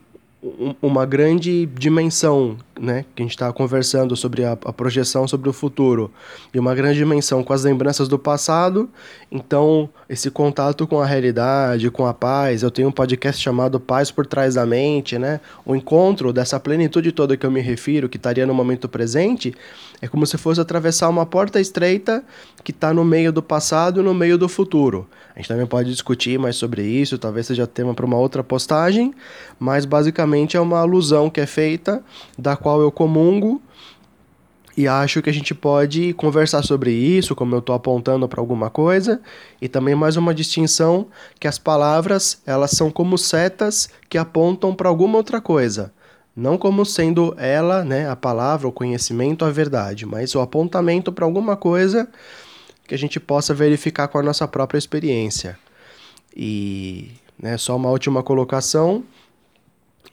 uma 0.82 1.06
grande 1.06 1.66
dimensão, 1.68 2.58
né, 2.78 3.06
que 3.16 3.22
a 3.22 3.26
gente 3.26 3.32
está 3.32 3.52
conversando 3.54 4.14
sobre 4.16 4.44
a, 4.44 4.52
a, 4.52 4.74
projeção 4.74 5.26
sobre 5.26 5.50
o 5.50 5.54
futuro, 5.54 6.12
e 6.54 6.60
uma 6.60 6.76
grande 6.76 6.98
dimensão 6.98 7.42
com 7.44 7.54
as 7.54 7.64
lembranças 7.64 8.10
do 8.10 8.20
passado, 8.20 8.90
então 9.32 9.90
esse 10.10 10.30
contato 10.30 10.86
com 10.86 11.00
a 11.00 11.06
realidade, 11.06 11.90
com 11.90 12.06
a 12.06 12.14
paz, 12.14 12.62
eu 12.62 12.70
tenho 12.70 12.90
um 12.90 12.92
podcast 12.92 13.42
chamado 13.42 13.80
Paz 13.80 14.12
por 14.12 14.26
Trás 14.26 14.56
da 14.56 14.66
Mente, 14.66 15.18
né, 15.18 15.40
o 15.66 15.76
encontro 15.76 16.34
dessa 16.34 16.60
plenitude 16.60 17.14
toda 17.14 17.38
que 17.38 17.46
eu 17.46 17.52
me 17.52 17.62
refiro, 17.62 18.10
que 18.10 18.18
estaria 18.18 18.46
no 18.46 18.54
momento 18.54 18.90
presente, 18.90 19.54
é 20.02 20.08
como 20.10 20.26
se 20.26 20.38
fosse 20.38 20.60
atravessar 20.60 21.08
uma 21.08 21.26
porta 21.26 21.62
estreita 21.62 22.22
que 22.66 22.72
está 22.72 22.94
no 22.94 23.06
meio 23.06 23.32
do 23.32 23.42
passado 23.42 24.02
e 24.02 24.04
no 24.04 24.14
meio 24.14 24.38
do 24.38 24.50
futuro. 24.50 25.08
A 25.34 25.40
gente 25.40 25.48
também 25.48 25.66
pode 25.66 25.90
discutir 25.90 26.38
mais 26.38 26.58
sobre 26.58 26.84
isso, 26.84 27.18
talvez 27.18 27.48
seja 27.48 27.66
tema 27.66 27.94
para 27.94 28.06
uma 28.06 28.18
outra 28.18 28.44
postagem, 28.44 29.14
mas 29.58 29.86
basicamente 29.86 30.33
é 30.56 30.60
uma 30.60 30.80
alusão 30.80 31.30
que 31.30 31.40
é 31.40 31.46
feita, 31.46 32.04
da 32.38 32.56
qual 32.56 32.82
eu 32.82 32.92
comungo, 32.92 33.62
e 34.76 34.88
acho 34.88 35.22
que 35.22 35.30
a 35.30 35.34
gente 35.34 35.54
pode 35.54 36.14
conversar 36.14 36.64
sobre 36.64 36.92
isso, 36.92 37.36
como 37.36 37.54
eu 37.54 37.60
estou 37.60 37.76
apontando 37.76 38.28
para 38.28 38.42
alguma 38.42 38.70
coisa, 38.70 39.22
e 39.62 39.68
também 39.68 39.94
mais 39.94 40.18
uma 40.18 40.34
distinção 40.34 41.08
que 41.40 41.48
as 41.48 41.60
palavras 41.60 42.42
elas 42.46 42.72
são 42.72 42.90
como 42.90 43.18
setas 43.18 43.90
que 44.10 44.18
apontam 44.18 44.74
para 44.74 44.90
alguma 44.90 45.18
outra 45.18 45.40
coisa. 45.40 45.94
Não 46.36 46.58
como 46.58 46.84
sendo 46.84 47.36
ela, 47.38 47.84
né, 47.84 48.10
a 48.10 48.16
palavra, 48.16 48.68
o 48.68 48.72
conhecimento, 48.72 49.46
a 49.46 49.52
verdade, 49.52 50.06
mas 50.08 50.34
o 50.34 50.42
apontamento 50.42 51.12
para 51.12 51.26
alguma 51.26 51.56
coisa 51.56 52.10
que 52.88 52.96
a 52.96 52.98
gente 52.98 53.20
possa 53.20 53.54
verificar 53.54 54.08
com 54.08 54.18
a 54.18 54.24
nossa 54.24 54.48
própria 54.48 54.80
experiência. 54.80 55.58
E 56.36 57.12
né, 57.38 57.58
só 57.58 57.76
uma 57.76 57.90
última 57.90 58.24
colocação. 58.24 59.04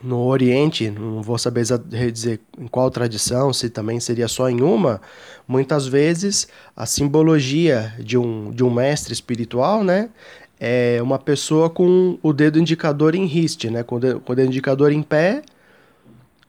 No 0.03 0.25
Oriente, 0.25 0.91
não 0.91 1.21
vou 1.21 1.37
saber 1.37 1.65
dizer 2.11 2.41
em 2.59 2.67
qual 2.67 2.91
tradição, 2.91 3.53
se 3.53 3.69
também 3.69 4.01
seria 4.01 4.29
só 4.29 4.49
em 4.49 4.63
uma, 4.63 5.01
muitas 5.47 5.87
vezes 5.87 6.49
a 6.75 6.87
simbologia 6.87 7.95
de 7.99 8.17
um, 8.17 8.51
de 8.51 8.65
um 8.65 8.71
mestre 8.71 9.13
espiritual, 9.13 9.85
né, 9.85 10.09
é 10.59 11.01
uma 11.03 11.19
pessoa 11.19 11.69
com 11.69 12.19
o 12.23 12.33
dedo 12.33 12.59
indicador 12.59 13.15
em 13.15 13.27
riste, 13.27 13.69
né, 13.69 13.83
com 13.83 13.97
o 13.97 14.01
dedo, 14.01 14.21
com 14.21 14.33
o 14.33 14.37
dedo 14.37 14.49
indicador 14.49 14.91
em 14.91 15.03
pé, 15.03 15.43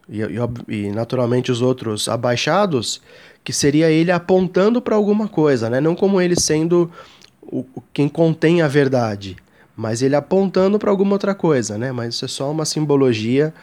e, 0.10 0.22
e, 0.22 0.76
e, 0.76 0.92
naturalmente 0.92 1.52
os 1.52 1.62
outros 1.62 2.10
abaixados, 2.10 3.02
que 3.44 3.54
seria 3.54 3.90
ele 3.90 4.12
apontando 4.12 4.82
para 4.82 4.96
alguma 4.96 5.28
coisa, 5.28 5.70
né? 5.70 5.80
não 5.80 5.96
como 5.96 6.20
ele 6.20 6.40
sendo 6.40 6.92
o, 7.42 7.66
quem 7.94 8.08
contém 8.08 8.62
a 8.62 8.68
verdade, 8.68 9.38
mas 9.76 10.02
ele 10.02 10.16
apontando 10.16 10.78
para 10.78 10.90
alguma 10.90 11.14
outra 11.14 11.34
coisa, 11.34 11.78
né? 11.78 11.92
mas 11.92 12.16
isso 12.16 12.26
é 12.26 12.28
só 12.28 12.52
uma 12.52 12.66
simbologia 12.66 13.54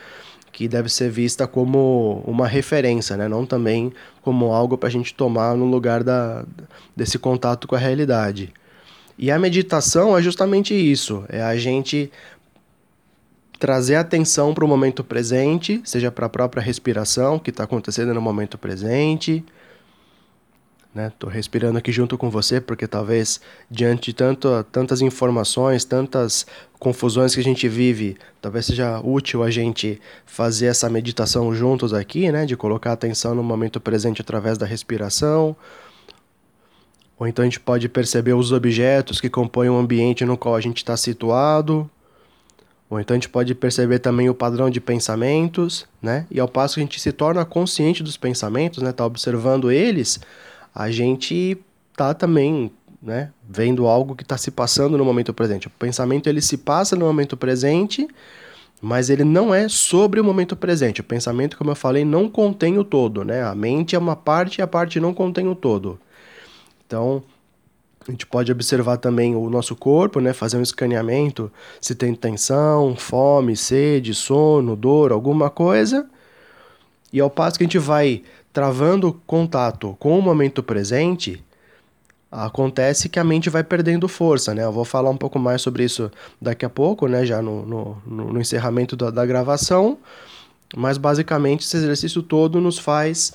que 0.50 0.66
deve 0.66 0.88
ser 0.88 1.10
vista 1.10 1.46
como 1.46 2.22
uma 2.26 2.46
referência, 2.46 3.16
né? 3.16 3.28
não 3.28 3.46
também 3.46 3.92
como 4.22 4.52
algo 4.52 4.76
para 4.76 4.88
a 4.88 4.92
gente 4.92 5.14
tomar 5.14 5.56
no 5.56 5.66
lugar 5.66 6.02
da, 6.02 6.44
desse 6.96 7.18
contato 7.18 7.68
com 7.68 7.74
a 7.74 7.78
realidade. 7.78 8.52
E 9.16 9.30
a 9.30 9.38
meditação 9.38 10.16
é 10.16 10.22
justamente 10.22 10.74
isso, 10.74 11.24
é 11.28 11.42
a 11.42 11.56
gente 11.56 12.10
trazer 13.58 13.96
atenção 13.96 14.54
para 14.54 14.64
o 14.64 14.68
momento 14.68 15.02
presente, 15.02 15.80
seja 15.84 16.10
para 16.10 16.26
a 16.26 16.28
própria 16.28 16.62
respiração 16.62 17.38
que 17.38 17.50
está 17.50 17.64
acontecendo 17.64 18.14
no 18.14 18.20
momento 18.20 18.56
presente. 18.56 19.44
Né? 20.94 21.12
respirando 21.28 21.78
aqui 21.78 21.92
junto 21.92 22.16
com 22.16 22.30
você 22.30 22.62
porque 22.62 22.86
talvez 22.86 23.40
diante 23.70 24.06
de 24.06 24.14
tanto, 24.14 24.64
tantas 24.72 25.02
informações, 25.02 25.84
tantas 25.84 26.46
confusões 26.78 27.34
que 27.34 27.40
a 27.40 27.44
gente 27.44 27.68
vive, 27.68 28.16
talvez 28.40 28.66
seja 28.66 28.98
útil 29.00 29.42
a 29.42 29.50
gente 29.50 30.00
fazer 30.24 30.66
essa 30.66 30.88
meditação 30.88 31.54
juntos 31.54 31.92
aqui, 31.92 32.32
né? 32.32 32.46
De 32.46 32.56
colocar 32.56 32.92
atenção 32.92 33.34
no 33.34 33.42
momento 33.42 33.78
presente 33.78 34.22
através 34.22 34.56
da 34.56 34.64
respiração. 34.64 35.54
Ou 37.18 37.28
então 37.28 37.42
a 37.42 37.46
gente 37.46 37.60
pode 37.60 37.88
perceber 37.88 38.32
os 38.32 38.50
objetos 38.50 39.20
que 39.20 39.28
compõem 39.28 39.68
o 39.68 39.76
ambiente 39.76 40.24
no 40.24 40.38
qual 40.38 40.54
a 40.54 40.60
gente 40.60 40.78
está 40.78 40.96
situado, 40.96 41.88
ou 42.90 42.98
então 42.98 43.14
a 43.14 43.18
gente 43.18 43.28
pode 43.28 43.54
perceber 43.54 43.98
também 43.98 44.30
o 44.30 44.34
padrão 44.34 44.70
de 44.70 44.80
pensamentos, 44.80 45.86
né? 46.00 46.26
E 46.30 46.40
ao 46.40 46.48
passo 46.48 46.74
que 46.74 46.80
a 46.80 46.84
gente 46.84 46.98
se 46.98 47.12
torna 47.12 47.44
consciente 47.44 48.02
dos 48.02 48.16
pensamentos, 48.16 48.82
né? 48.82 48.92
Tá 48.92 49.04
observando 49.04 49.70
eles, 49.70 50.18
a 50.78 50.92
gente 50.92 51.58
tá 51.96 52.14
também, 52.14 52.70
né? 53.02 53.32
Vendo 53.48 53.88
algo 53.88 54.14
que 54.14 54.22
está 54.22 54.38
se 54.38 54.52
passando 54.52 54.96
no 54.96 55.04
momento 55.04 55.34
presente. 55.34 55.66
O 55.66 55.70
pensamento 55.70 56.28
ele 56.28 56.40
se 56.40 56.56
passa 56.56 56.94
no 56.94 57.04
momento 57.04 57.36
presente, 57.36 58.06
mas 58.80 59.10
ele 59.10 59.24
não 59.24 59.52
é 59.52 59.68
sobre 59.68 60.20
o 60.20 60.24
momento 60.24 60.54
presente. 60.54 61.00
O 61.00 61.04
pensamento, 61.04 61.58
como 61.58 61.72
eu 61.72 61.74
falei, 61.74 62.04
não 62.04 62.28
contém 62.28 62.78
o 62.78 62.84
todo, 62.84 63.24
né? 63.24 63.42
A 63.42 63.56
mente 63.56 63.96
é 63.96 63.98
uma 63.98 64.14
parte 64.14 64.60
e 64.60 64.62
a 64.62 64.68
parte 64.68 65.00
não 65.00 65.12
contém 65.12 65.48
o 65.48 65.54
todo. 65.56 65.98
Então, 66.86 67.24
a 68.06 68.12
gente 68.12 68.24
pode 68.24 68.52
observar 68.52 68.98
também 68.98 69.34
o 69.34 69.50
nosso 69.50 69.74
corpo, 69.74 70.20
né? 70.20 70.32
Fazer 70.32 70.58
um 70.58 70.62
escaneamento 70.62 71.50
se 71.80 71.92
tem 71.96 72.14
tensão, 72.14 72.94
fome, 72.94 73.56
sede, 73.56 74.14
sono, 74.14 74.76
dor, 74.76 75.10
alguma 75.10 75.50
coisa. 75.50 76.08
E 77.12 77.20
ao 77.20 77.30
passo 77.30 77.58
que 77.58 77.64
a 77.64 77.66
gente 77.66 77.78
vai 77.78 78.22
travando 78.52 79.20
contato 79.26 79.96
com 79.98 80.18
o 80.18 80.22
momento 80.22 80.62
presente, 80.62 81.44
acontece 82.30 83.08
que 83.08 83.18
a 83.18 83.24
mente 83.24 83.48
vai 83.48 83.64
perdendo 83.64 84.08
força, 84.08 84.54
né? 84.54 84.64
Eu 84.64 84.72
vou 84.72 84.84
falar 84.84 85.10
um 85.10 85.16
pouco 85.16 85.38
mais 85.38 85.62
sobre 85.62 85.84
isso 85.84 86.10
daqui 86.40 86.64
a 86.64 86.70
pouco, 86.70 87.06
né? 87.06 87.24
Já 87.24 87.40
no, 87.40 87.64
no, 87.64 88.02
no 88.06 88.40
encerramento 88.40 88.96
da, 88.96 89.10
da 89.10 89.24
gravação. 89.24 89.98
Mas 90.76 90.98
basicamente 90.98 91.64
esse 91.64 91.76
exercício 91.76 92.22
todo 92.22 92.60
nos 92.60 92.78
faz 92.78 93.32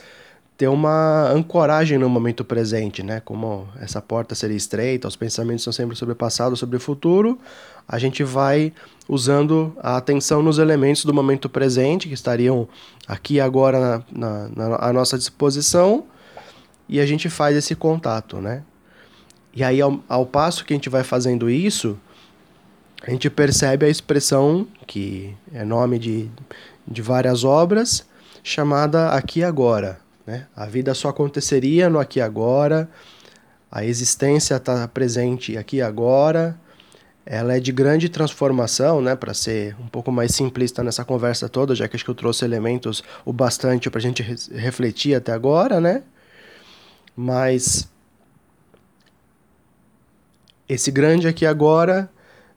ter 0.58 0.68
uma 0.68 1.30
ancoragem 1.32 1.98
no 1.98 2.08
momento 2.08 2.44
presente, 2.44 3.02
né? 3.02 3.20
Como 3.20 3.68
essa 3.80 4.02
porta 4.02 4.36
seria 4.36 4.56
estreita, 4.56 5.08
os 5.08 5.16
pensamentos 5.16 5.64
são 5.64 5.74
sempre 5.74 5.96
sobre 5.96 6.14
o 6.14 6.16
passado, 6.16 6.56
sobre 6.56 6.78
o 6.78 6.80
futuro, 6.80 7.40
a 7.88 7.98
gente 7.98 8.24
vai 8.24 8.72
usando 9.08 9.76
a 9.82 9.98
atenção 9.98 10.42
nos 10.42 10.60
elementos 10.60 11.06
do 11.06 11.14
momento 11.14 11.50
presente, 11.50 12.08
que 12.08 12.14
estariam 12.14 12.68
aqui 13.08 13.40
agora 13.40 14.04
na, 14.12 14.50
na, 14.50 14.70
na 14.70 14.76
à 14.78 14.94
nossa 14.94 15.18
disposição, 15.18 16.06
e 16.88 17.00
a 17.00 17.06
gente 17.06 17.30
faz 17.30 17.58
esse 17.58 17.76
contato, 17.76 18.38
né? 18.38 18.64
E 19.56 19.64
aí, 19.64 19.82
ao, 19.82 20.00
ao 20.08 20.26
passo 20.26 20.66
que 20.66 20.74
a 20.74 20.76
gente 20.76 20.90
vai 20.90 21.04
fazendo 21.04 21.50
isso, 21.50 21.98
a 23.06 23.12
gente 23.12 23.30
percebe 23.30 23.86
a 23.86 23.90
expressão, 23.90 24.68
que 24.88 25.36
é 25.54 25.64
nome 25.66 26.00
de, 26.00 26.30
de 26.88 27.02
várias 27.02 27.44
obras, 27.44 28.06
chamada 28.42 29.10
Aqui 29.10 29.44
Agora. 29.44 30.03
Né? 30.26 30.48
A 30.56 30.66
vida 30.66 30.94
só 30.94 31.10
aconteceria 31.10 31.90
no 31.90 32.00
aqui 32.00 32.20
e 32.20 32.22
agora, 32.22 32.90
a 33.72 33.84
existência 33.84 34.56
está 34.56 34.88
presente 34.88 35.58
aqui 35.58 35.78
e 35.78 35.82
agora, 35.82 36.58
ela 37.26 37.56
é 37.56 37.60
de 37.60 37.72
grande 37.72 38.10
transformação, 38.10 39.02
né, 39.02 39.16
para 39.16 39.34
ser 39.34 39.76
um 39.80 39.88
pouco 39.88 40.12
mais 40.12 40.36
simplista 40.36 40.84
nessa 40.84 41.06
conversa 41.06 41.48
toda, 41.48 41.74
já 41.74 41.88
que 41.88 41.96
acho 41.96 42.04
que 42.04 42.12
eu 42.12 42.16
trouxe 42.16 42.44
elementos 42.44 43.04
o 43.24 43.32
bastante 43.32 43.90
para 43.90 44.00
a 44.00 44.02
gente 44.02 44.22
refletir 44.52 45.16
até 45.16 45.32
agora, 45.32 45.80
né? 45.80 46.04
Mas 47.16 47.88
esse 50.68 50.92
grande 50.92 51.28
aqui 51.28 51.46
agora, 51.46 52.10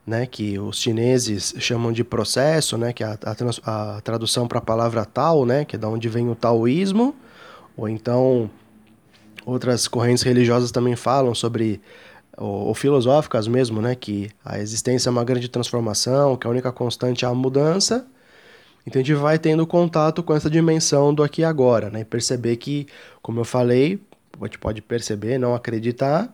né, 0.05 0.25
que 0.25 0.59
os 0.59 0.79
chineses 0.81 1.53
chamam 1.59 1.91
de 1.91 2.03
processo, 2.03 2.77
né, 2.77 2.91
que 2.91 3.03
é 3.03 3.07
a, 3.07 3.17
a, 3.63 3.97
a 3.97 4.01
tradução 4.01 4.47
para 4.47 4.59
a 4.59 4.61
palavra 4.61 5.05
Tao, 5.05 5.45
né, 5.45 5.63
que 5.63 5.75
é 5.75 5.79
da 5.79 5.87
onde 5.87 6.09
vem 6.09 6.29
o 6.29 6.35
taoísmo, 6.35 7.15
ou 7.77 7.87
então 7.87 8.49
outras 9.45 9.87
correntes 9.87 10.23
religiosas 10.23 10.71
também 10.71 10.95
falam 10.95 11.33
sobre 11.33 11.79
ou, 12.37 12.67
ou, 12.67 12.73
filosóficas 12.73 13.47
mesmo, 13.47 13.81
né, 13.81 13.95
que 13.95 14.29
a 14.43 14.59
existência 14.59 15.09
é 15.09 15.11
uma 15.11 15.23
grande 15.23 15.47
transformação, 15.47 16.35
que 16.35 16.45
a 16.45 16.49
única 16.49 16.71
constante 16.71 17.23
é 17.23 17.27
a 17.27 17.33
mudança. 17.33 18.05
Então 18.85 19.01
a 19.01 19.03
gente 19.03 19.15
vai 19.15 19.39
tendo 19.39 19.65
contato 19.65 20.21
com 20.21 20.33
essa 20.33 20.49
dimensão 20.49 21.13
do 21.13 21.23
aqui 21.23 21.41
e 21.41 21.45
agora, 21.45 21.89
né, 21.89 22.01
e 22.01 22.05
perceber 22.05 22.57
que, 22.57 22.87
como 23.21 23.39
eu 23.39 23.45
falei, 23.45 23.99
a 24.39 24.45
gente 24.45 24.59
pode 24.59 24.81
perceber, 24.81 25.37
não 25.37 25.55
acreditar, 25.55 26.33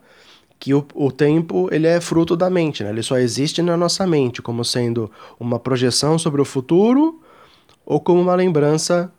que 0.59 0.73
o, 0.73 0.85
o 0.93 1.11
tempo 1.11 1.67
ele 1.71 1.87
é 1.87 1.99
fruto 1.99 2.37
da 2.37 2.49
mente, 2.49 2.83
né? 2.83 2.89
ele 2.89 3.03
só 3.03 3.17
existe 3.17 3.61
na 3.61 3.75
nossa 3.75 4.07
mente, 4.07 4.41
como 4.41 4.63
sendo 4.63 5.11
uma 5.37 5.59
projeção 5.59 6.17
sobre 6.17 6.41
o 6.41 6.45
futuro 6.45 7.21
ou 7.85 7.99
como 7.99 8.21
uma 8.21 8.33
lembrança 8.33 9.11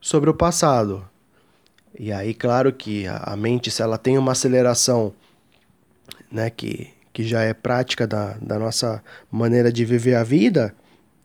sobre 0.00 0.30
o 0.30 0.34
passado. 0.34 1.04
E 1.98 2.12
aí, 2.12 2.34
claro 2.34 2.72
que 2.72 3.06
a, 3.06 3.36
mente, 3.36 3.70
se 3.70 3.80
ela 3.80 3.96
tem 3.96 4.18
uma 4.18 4.32
aceleração 4.32 5.12
né, 6.30 6.50
que, 6.50 6.88
que 7.12 7.22
já 7.22 7.42
é 7.42 7.54
prática 7.54 8.06
da, 8.06 8.36
da 8.42 8.58
nossa 8.58 9.02
maneira 9.30 9.72
de 9.72 9.84
viver 9.84 10.16
a 10.16 10.24
vida, 10.24 10.74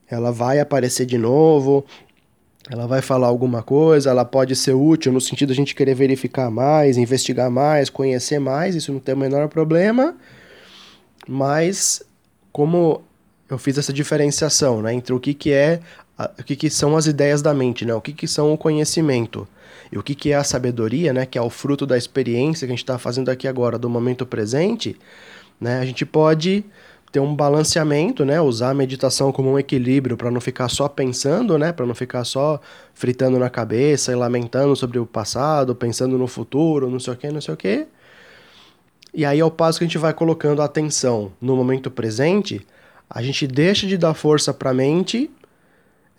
ela 0.08 0.32
vai 0.32 0.60
aparecer 0.60 1.08
de 1.08 1.18
novo, 1.18 1.84
ela 2.70 2.86
vai 2.86 3.02
falar 3.02 3.28
alguma 3.28 3.64
coisa, 3.64 4.12
ela 4.12 4.24
pode 4.24 4.56
ser 4.56 4.74
útil 4.74 5.12
no 5.12 5.20
sentido 5.20 5.50
de 5.50 5.54
a 5.54 5.56
gente 5.56 5.74
querer 5.74 5.96
verificar 5.96 6.52
mais, 6.52 6.98
investigar 6.98 7.50
mais, 7.50 7.90
conhecer 7.90 8.40
mais, 8.40 8.76
isso 8.76 8.94
não 8.94 9.00
tem 9.00 9.16
o 9.16 9.18
menor 9.18 9.48
problema, 9.48 10.16
mas 11.28 12.04
como 12.52 13.02
eu 13.50 13.58
fiz 13.58 13.78
essa 13.80 13.92
diferenciação 13.92 14.84
né, 14.84 14.94
entre 14.94 15.14
o 15.14 15.20
que, 15.20 15.34
que 15.34 15.52
é 15.52 15.80
o 16.38 16.44
que, 16.44 16.56
que 16.56 16.70
são 16.70 16.98
as 16.98 17.06
ideias 17.06 17.42
da 17.42 17.54
mente, 17.54 17.86
né? 17.86 17.94
o 17.94 18.02
que, 18.02 18.12
que 18.12 18.28
são 18.28 18.54
o 18.54 18.58
conhecimento. 18.58 19.48
E 19.92 19.98
o 19.98 20.04
que, 20.04 20.14
que 20.14 20.32
é 20.32 20.36
a 20.36 20.44
sabedoria, 20.44 21.14
né? 21.14 21.26
Que 21.26 21.38
é 21.38 21.42
o 21.42 21.50
fruto 21.50 21.86
da 21.86 21.98
experiência 21.98 22.68
que 22.68 22.72
a 22.72 22.76
gente 22.76 22.84
está 22.84 22.98
fazendo 23.00 23.30
aqui 23.30 23.48
agora, 23.48 23.78
do 23.78 23.90
momento 23.90 24.26
presente, 24.26 24.96
né? 25.60 25.80
A 25.80 25.86
gente 25.86 26.06
pode 26.06 26.64
ter 27.12 27.20
um 27.20 27.36
balanceamento, 27.36 28.24
né? 28.24 28.40
Usar 28.40 28.70
a 28.70 28.74
meditação 28.74 29.32
como 29.32 29.52
um 29.52 29.58
equilíbrio 29.58 30.16
para 30.16 30.30
não 30.30 30.40
ficar 30.40 30.70
só 30.70 30.88
pensando, 30.88 31.58
né? 31.58 31.72
Para 31.72 31.88
não 31.88 31.96
ficar 31.96 32.24
só 32.24 32.62
fritando 32.94 33.40
na 33.40 33.50
cabeça 33.50 34.12
e 34.12 34.16
lamentando 34.16 34.76
sobre 34.76 35.00
o 35.00 35.08
passado, 35.08 35.74
pensando 35.74 36.18
no 36.18 36.28
futuro, 36.28 36.90
não 36.90 37.00
sei 37.00 37.14
o 37.14 37.18
que, 37.18 37.32
não 37.32 37.42
sei 37.42 37.54
o 37.56 37.58
que. 37.58 37.88
E 39.12 39.26
aí, 39.26 39.42
ao 39.42 39.50
passo 39.50 39.80
que 39.80 39.86
a 39.86 39.88
gente 39.88 39.98
vai 39.98 40.14
colocando 40.14 40.62
a 40.62 40.66
atenção 40.66 41.32
no 41.42 41.56
momento 41.56 41.90
presente, 41.90 42.66
a 43.10 43.24
gente 43.24 43.48
deixa 43.48 43.88
de 43.88 43.98
dar 43.98 44.14
força 44.14 44.54
para 44.54 44.70
a 44.70 44.74
mente 44.74 45.32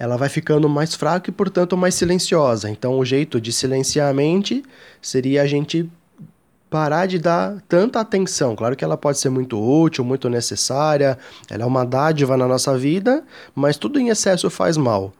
ela 0.00 0.16
vai 0.16 0.30
ficando 0.30 0.66
mais 0.66 0.94
fraca 0.94 1.28
e, 1.28 1.32
portanto, 1.32 1.76
mais 1.76 1.94
silenciosa. 1.94 2.70
Então, 2.70 2.98
o 2.98 3.04
jeito 3.04 3.38
de 3.38 3.52
silenciar 3.52 4.08
a 4.08 4.14
mente 4.14 4.62
seria 5.02 5.42
a 5.42 5.46
gente 5.46 5.90
parar 6.70 7.04
de 7.04 7.18
dar 7.18 7.60
tanta 7.68 8.00
atenção. 8.00 8.56
Claro 8.56 8.74
que 8.74 8.82
ela 8.82 8.96
pode 8.96 9.18
ser 9.18 9.28
muito 9.28 9.60
útil, 9.60 10.02
muito 10.02 10.30
necessária, 10.30 11.18
ela 11.50 11.64
é 11.64 11.66
uma 11.66 11.84
dádiva 11.84 12.34
na 12.34 12.48
nossa 12.48 12.78
vida, 12.78 13.22
mas 13.54 13.76
tudo 13.76 14.00
em 14.00 14.08
excesso 14.08 14.48
faz 14.48 14.78
mal. 14.78 15.12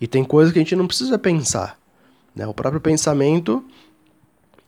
E 0.00 0.06
tem 0.06 0.24
coisas 0.24 0.50
que 0.50 0.58
a 0.58 0.62
gente 0.62 0.74
não 0.74 0.86
precisa 0.86 1.18
pensar. 1.18 1.78
Né? 2.34 2.46
O 2.46 2.54
próprio 2.54 2.80
pensamento 2.80 3.62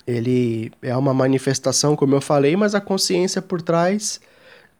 ele 0.06 0.70
é 0.82 0.94
uma 0.94 1.14
manifestação, 1.14 1.96
como 1.96 2.14
eu 2.14 2.20
falei, 2.20 2.54
mas 2.54 2.74
a 2.74 2.82
consciência 2.82 3.40
por 3.40 3.62
trás 3.62 4.20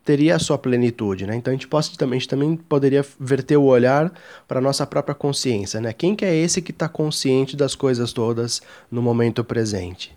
teria 0.09 0.37
a 0.37 0.39
sua 0.39 0.57
plenitude, 0.57 1.27
né? 1.27 1.37
Então 1.37 1.51
a 1.51 1.55
gente, 1.55 1.69
pode, 1.69 1.93
a 2.01 2.07
gente 2.07 2.27
também 2.27 2.57
poderia 2.57 3.05
verter 3.21 3.59
o 3.59 3.65
olhar 3.65 4.11
para 4.49 4.59
a 4.59 4.63
nossa 4.63 4.87
própria 4.87 5.15
consciência, 5.15 5.83
né? 5.83 5.93
Quem 5.93 6.17
que 6.17 6.25
é 6.25 6.35
esse 6.35 6.63
que 6.63 6.71
está 6.71 6.89
consciente 6.89 7.55
das 7.55 7.75
coisas 7.75 8.11
todas 8.11 8.63
no 8.91 9.03
momento 9.03 9.45
presente? 9.45 10.17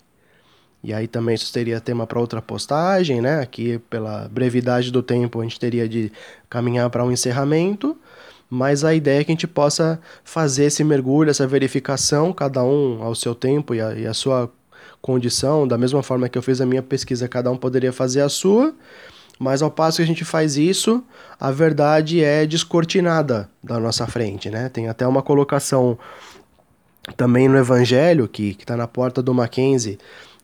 E 0.82 0.94
aí 0.94 1.06
também 1.06 1.34
isso 1.34 1.52
teria 1.52 1.78
tema 1.78 2.06
para 2.06 2.18
outra 2.18 2.40
postagem, 2.40 3.20
né? 3.20 3.40
Aqui 3.40 3.78
pela 3.90 4.30
brevidade 4.30 4.90
do 4.90 5.02
tempo 5.02 5.38
a 5.38 5.42
gente 5.42 5.60
teria 5.60 5.86
de 5.86 6.10
caminhar 6.48 6.88
para 6.88 7.04
um 7.04 7.12
encerramento, 7.12 7.94
mas 8.48 8.84
a 8.84 8.94
ideia 8.94 9.20
é 9.20 9.24
que 9.24 9.30
a 9.30 9.34
gente 9.34 9.46
possa 9.46 10.00
fazer 10.24 10.64
esse 10.64 10.82
mergulho, 10.82 11.28
essa 11.28 11.46
verificação, 11.46 12.32
cada 12.32 12.64
um 12.64 13.02
ao 13.02 13.14
seu 13.14 13.34
tempo 13.34 13.74
e 13.74 13.80
a, 13.82 13.92
e 13.92 14.06
a 14.06 14.14
sua 14.14 14.50
condição, 15.02 15.68
da 15.68 15.76
mesma 15.76 16.02
forma 16.02 16.30
que 16.30 16.38
eu 16.38 16.42
fiz 16.42 16.62
a 16.62 16.66
minha 16.66 16.82
pesquisa, 16.82 17.28
cada 17.28 17.50
um 17.50 17.58
poderia 17.58 17.92
fazer 17.92 18.22
a 18.22 18.30
sua, 18.30 18.74
mas 19.42 19.60
ao 19.60 19.70
passo 19.72 19.96
que 19.96 20.02
a 20.04 20.06
gente 20.06 20.24
faz 20.24 20.56
isso, 20.56 21.02
a 21.38 21.50
verdade 21.50 22.22
é 22.22 22.46
descortinada 22.46 23.50
da 23.60 23.80
nossa 23.80 24.06
frente, 24.06 24.48
né? 24.48 24.68
Tem 24.68 24.88
até 24.88 25.04
uma 25.04 25.20
colocação 25.20 25.98
também 27.16 27.48
no 27.48 27.58
Evangelho, 27.58 28.28
que 28.28 28.56
está 28.56 28.76
na 28.76 28.86
porta 28.86 29.20
do 29.20 29.34
Mackenzie, 29.34 29.98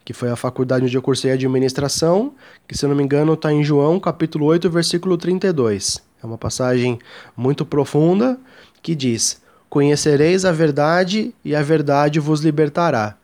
que 0.04 0.12
foi 0.12 0.30
a 0.30 0.34
faculdade 0.34 0.84
onde 0.84 0.96
eu 0.96 1.02
cursei 1.02 1.30
administração, 1.30 2.34
que 2.66 2.76
se 2.76 2.84
eu 2.84 2.88
não 2.88 2.96
me 2.96 3.04
engano 3.04 3.34
está 3.34 3.52
em 3.52 3.62
João, 3.62 4.00
capítulo 4.00 4.46
8, 4.46 4.68
versículo 4.68 5.16
32. 5.16 6.02
É 6.20 6.26
uma 6.26 6.36
passagem 6.36 6.98
muito 7.36 7.64
profunda 7.64 8.36
que 8.82 8.96
diz: 8.96 9.40
Conhecereis 9.70 10.44
a 10.44 10.50
verdade 10.50 11.32
e 11.44 11.54
a 11.54 11.62
verdade 11.62 12.18
vos 12.18 12.40
libertará 12.40 13.17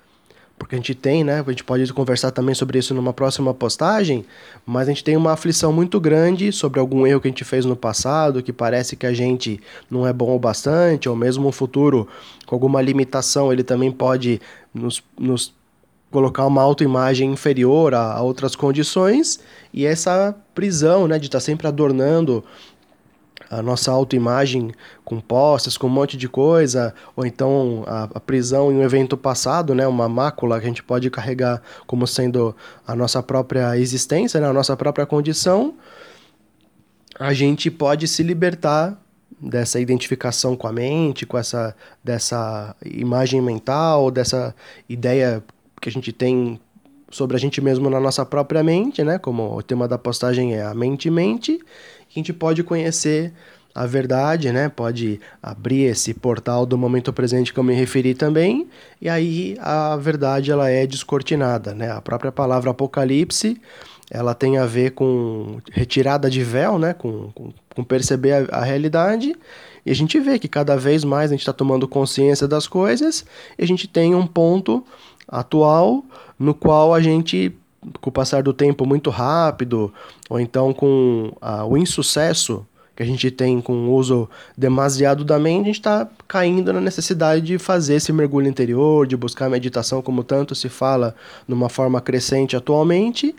porque 0.59 0.75
a 0.75 0.79
gente 0.79 0.95
tem, 0.95 1.25
né? 1.25 1.45
A 1.47 1.51
gente 1.51 1.64
pode 1.64 1.93
conversar 1.93 2.31
também 2.31 2.55
sobre 2.55 2.79
isso 2.79 2.95
numa 2.95 3.12
próxima 3.12 3.53
postagem, 3.53 4.25
mas 4.64 4.88
a 4.88 4.90
gente 4.93 5.05
tem 5.05 5.17
uma 5.17 5.33
aflição 5.33 5.73
muito 5.73 5.99
grande 6.01 6.53
sobre 6.53 6.79
algum 6.81 7.07
erro 7.07 7.21
que 7.21 7.29
a 7.29 7.31
gente 7.31 7.45
fez 7.45 7.64
no 7.64 7.77
passado, 7.77 8.43
que 8.43 8.53
parece 8.53 8.97
que 8.97 9.07
a 9.07 9.12
gente 9.12 9.61
não 9.90 10.07
é 10.07 10.12
bom 10.12 10.35
o 10.35 10.38
bastante, 10.38 11.09
ou 11.09 11.17
mesmo 11.17 11.49
um 11.49 11.53
futuro 11.53 12.09
com 12.47 12.55
alguma 12.55 12.81
limitação, 12.81 13.53
ele 13.53 13.64
também 13.64 13.90
pode 13.90 14.40
nos, 14.73 15.03
nos 15.19 15.53
colocar 16.11 16.47
uma 16.47 16.62
autoimagem 16.62 17.33
inferior 17.33 17.93
a, 17.93 18.12
a 18.12 18.23
outras 18.23 18.55
condições, 18.55 19.40
e 19.73 19.85
essa 19.85 20.35
prisão, 20.55 21.09
né, 21.09 21.19
de 21.19 21.27
estar 21.27 21.38
tá 21.38 21.45
sempre 21.45 21.67
adornando 21.67 22.45
a 23.59 23.62
nossa 23.62 23.90
autoimagem 23.93 24.73
com 25.05 25.21
postas, 25.21 25.77
com 25.77 25.87
um 25.87 25.90
monte 25.90 26.17
de 26.17 26.29
coisa, 26.29 26.95
ou 27.14 27.25
então 27.25 27.85
a, 27.87 28.05
a, 28.14 28.21
prisão 28.21 28.73
em 28.73 28.77
um 28.77 28.83
evento 28.83 29.17
passado, 29.17 29.75
né, 29.75 29.87
uma 29.87 30.09
mácula 30.09 30.59
que 30.59 30.64
a 30.64 30.69
gente 30.69 30.83
pode 30.83 31.09
carregar 31.11 31.62
como 31.87 32.07
sendo 32.07 32.55
a 32.87 32.95
nossa 32.97 33.23
própria 33.23 33.79
existência, 33.79 34.40
né, 34.40 34.49
a 34.49 34.53
nossa 34.53 34.77
própria 34.77 35.07
condição, 35.07 35.75
a 37.19 37.33
gente 37.33 37.71
pode 37.71 38.09
se 38.09 38.23
libertar 38.23 39.01
dessa 39.40 39.79
identificação 39.79 40.57
com 40.57 40.67
a 40.67 40.73
mente, 40.73 41.27
com 41.27 41.37
essa 41.37 41.77
dessa 42.03 42.75
imagem 42.85 43.40
mental, 43.40 44.11
dessa 44.11 44.55
ideia 44.88 45.43
que 45.81 45.88
a 45.88 45.93
gente 45.93 46.12
tem 46.12 46.61
sobre 47.11 47.37
a 47.37 47.40
gente 47.40 47.61
mesmo 47.61 47.88
na 47.88 48.01
nossa 48.01 48.25
própria 48.25 48.62
mente, 48.62 49.03
né? 49.03 49.19
Como 49.19 49.57
o 49.57 49.62
tema 49.62 49.87
da 49.87 49.99
postagem 49.99 50.55
é 50.55 50.62
a 50.62 50.75
mente 50.75 51.11
mente, 51.11 51.61
a 52.09 52.12
gente 52.14 52.33
pode 52.33 52.62
conhecer 52.62 53.33
a 53.75 53.87
verdade, 53.87 54.53
né? 54.53 54.69
Pode 54.69 55.21
abrir 55.43 55.83
esse 55.83 56.14
portal 56.14 56.64
do 56.64 56.79
momento 56.79 57.12
presente 57.12 57.53
que 57.53 57.59
eu 57.59 57.64
me 57.64 57.75
referi 57.75 58.14
também, 58.14 58.69
e 59.03 59.09
aí 59.09 59.57
a 59.61 59.97
verdade 59.97 60.53
ela 60.53 60.71
é 60.71 60.87
descortinada, 60.87 61.75
né? 61.75 61.90
A 61.90 62.01
própria 62.01 62.31
palavra 62.31 62.71
apocalipse, 62.71 63.61
ela 64.11 64.33
tem 64.35 64.59
a 64.59 64.67
ver 64.67 64.93
com 64.93 65.59
retirada 65.73 66.31
de 66.31 66.45
véu, 66.45 66.79
né? 66.79 66.95
Com, 66.95 67.33
com, 67.35 67.53
com 67.75 67.83
perceber 67.83 68.33
a, 68.33 68.59
a 68.59 68.64
realidade, 68.64 69.35
e 69.85 69.90
a 69.90 69.95
gente 69.95 70.21
vê 70.21 70.38
que 70.38 70.49
cada 70.49 70.77
vez 70.77 71.03
mais 71.03 71.31
a 71.31 71.35
gente 71.35 71.40
está 71.40 71.53
tomando 71.53 71.88
consciência 71.88 72.47
das 72.47 72.69
coisas, 72.69 73.25
e 73.59 73.64
a 73.64 73.67
gente 73.67 73.88
tem 73.88 74.14
um 74.14 74.27
ponto 74.27 74.85
atual 75.29 76.05
no 76.39 76.55
qual 76.55 76.95
a 76.95 77.01
gente 77.01 77.55
com 78.01 78.09
o 78.09 78.13
passar 78.13 78.43
do 78.43 78.53
tempo 78.53 78.87
muito 78.87 79.11
rápido, 79.11 79.93
ou 80.29 80.41
então 80.41 80.73
com 80.73 81.33
ah, 81.41 81.67
o 81.67 81.77
insucesso 81.77 82.67
que 82.97 83.03
a 83.03 83.07
gente 83.07 83.31
tem 83.31 83.61
com 83.61 83.89
o 83.89 83.95
uso 83.95 84.29
demasiado 84.57 85.25
da 85.25 85.39
mente, 85.39 85.63
a 85.63 85.67
gente 85.67 85.81
está 85.81 86.09
caindo 86.29 86.73
na 86.73 86.81
necessidade 86.81 87.45
de 87.45 87.59
fazer 87.59 87.97
esse 87.97 88.13
mergulho 88.13 88.47
interior, 88.47 89.07
de 89.07 89.17
buscar 89.17 89.51
meditação, 89.51 90.01
como 90.01 90.23
tanto 90.23 90.55
se 90.55 90.69
fala 90.69 91.15
numa 91.47 91.69
forma 91.69 92.01
crescente 92.01 92.57
atualmente. 92.57 93.35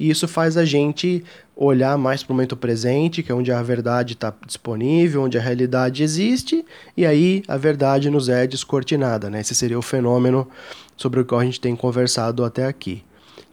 e 0.00 0.10
isso 0.10 0.26
faz 0.26 0.56
a 0.56 0.64
gente 0.64 1.22
olhar 1.56 1.96
mais 1.96 2.22
para 2.22 2.32
o 2.32 2.34
momento 2.34 2.56
presente, 2.56 3.22
que 3.22 3.30
é 3.30 3.34
onde 3.34 3.52
a 3.52 3.62
verdade 3.62 4.14
está 4.14 4.34
disponível, 4.44 5.22
onde 5.22 5.38
a 5.38 5.40
realidade 5.40 6.02
existe, 6.02 6.64
e 6.96 7.06
aí 7.06 7.44
a 7.46 7.56
verdade 7.56 8.10
nos 8.10 8.28
é 8.28 8.44
descortinada. 8.46 9.30
Né? 9.30 9.40
Esse 9.40 9.54
seria 9.54 9.78
o 9.78 9.82
fenômeno 9.82 10.48
sobre 10.96 11.20
o 11.20 11.24
qual 11.24 11.40
a 11.40 11.44
gente 11.44 11.60
tem 11.60 11.74
conversado 11.74 12.44
até 12.44 12.66
aqui. 12.66 13.02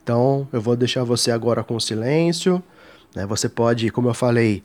Então, 0.04 0.48
eu 0.52 0.62
vou 0.62 0.76
deixar 0.76 1.04
você 1.04 1.32
agora 1.32 1.64
com 1.64 1.80
silêncio. 1.80 2.62
Né? 3.16 3.26
Você 3.26 3.48
pode, 3.48 3.90
como 3.92 4.10
eu 4.10 4.14
falei, 4.14 4.64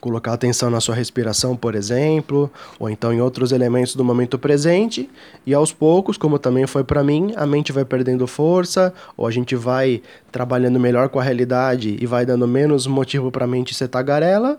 colocar 0.00 0.32
atenção 0.32 0.70
na 0.70 0.80
sua 0.80 0.94
respiração, 0.94 1.54
por 1.54 1.74
exemplo, 1.74 2.50
ou 2.78 2.88
então 2.88 3.12
em 3.12 3.20
outros 3.20 3.52
elementos 3.52 3.94
do 3.94 4.04
momento 4.04 4.38
presente, 4.38 5.10
e 5.44 5.52
aos 5.52 5.72
poucos, 5.72 6.16
como 6.16 6.38
também 6.38 6.66
foi 6.66 6.82
para 6.82 7.04
mim, 7.04 7.32
a 7.36 7.46
mente 7.46 7.70
vai 7.70 7.84
perdendo 7.84 8.26
força, 8.26 8.94
ou 9.16 9.26
a 9.26 9.30
gente 9.30 9.54
vai 9.54 10.02
trabalhando 10.32 10.80
melhor 10.80 11.08
com 11.10 11.20
a 11.20 11.22
realidade 11.22 11.96
e 12.00 12.06
vai 12.06 12.24
dando 12.24 12.48
menos 12.48 12.86
motivo 12.86 13.30
para 13.30 13.44
a 13.44 13.48
mente 13.48 13.74
ser 13.74 13.88
tagarela, 13.88 14.58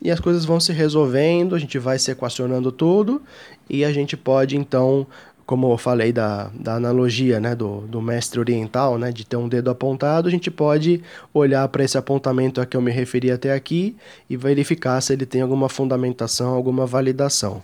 e 0.00 0.10
as 0.10 0.20
coisas 0.20 0.44
vão 0.44 0.58
se 0.58 0.72
resolvendo, 0.72 1.54
a 1.54 1.58
gente 1.58 1.78
vai 1.78 1.98
se 1.98 2.10
equacionando 2.10 2.70
tudo, 2.70 3.22
e 3.70 3.84
a 3.84 3.92
gente 3.92 4.16
pode 4.16 4.56
então 4.56 5.06
como 5.46 5.72
eu 5.72 5.78
falei 5.78 6.12
da, 6.12 6.50
da 6.54 6.76
analogia 6.76 7.40
né, 7.40 7.54
do, 7.54 7.80
do 7.82 8.00
mestre 8.00 8.38
oriental, 8.38 8.98
né, 8.98 9.10
de 9.10 9.26
ter 9.26 9.36
um 9.36 9.48
dedo 9.48 9.70
apontado, 9.70 10.28
a 10.28 10.30
gente 10.30 10.50
pode 10.50 11.02
olhar 11.32 11.66
para 11.68 11.84
esse 11.84 11.98
apontamento 11.98 12.60
a 12.60 12.66
que 12.66 12.76
eu 12.76 12.80
me 12.80 12.90
referi 12.90 13.30
até 13.30 13.52
aqui 13.52 13.96
e 14.28 14.36
verificar 14.36 15.00
se 15.00 15.12
ele 15.12 15.26
tem 15.26 15.42
alguma 15.42 15.68
fundamentação, 15.68 16.54
alguma 16.54 16.86
validação. 16.86 17.62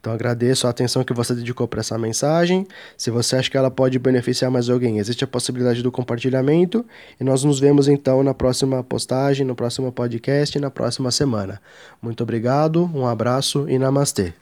Então 0.00 0.14
agradeço 0.14 0.66
a 0.66 0.70
atenção 0.70 1.04
que 1.04 1.12
você 1.12 1.34
dedicou 1.34 1.68
para 1.68 1.80
essa 1.80 1.98
mensagem. 1.98 2.66
Se 2.96 3.10
você 3.10 3.36
acha 3.36 3.50
que 3.50 3.56
ela 3.56 3.70
pode 3.70 3.98
beneficiar 3.98 4.50
mais 4.50 4.70
alguém, 4.70 4.98
existe 4.98 5.22
a 5.24 5.26
possibilidade 5.26 5.82
do 5.82 5.92
compartilhamento. 5.92 6.86
E 7.20 7.24
nós 7.24 7.44
nos 7.44 7.60
vemos 7.60 7.86
então 7.86 8.22
na 8.22 8.32
próxima 8.32 8.82
postagem, 8.82 9.46
no 9.46 9.54
próximo 9.54 9.92
podcast, 9.92 10.58
na 10.58 10.70
próxima 10.70 11.10
semana. 11.10 11.60
Muito 12.00 12.22
obrigado, 12.22 12.90
um 12.94 13.06
abraço 13.06 13.68
e 13.68 13.78
namastê. 13.78 14.32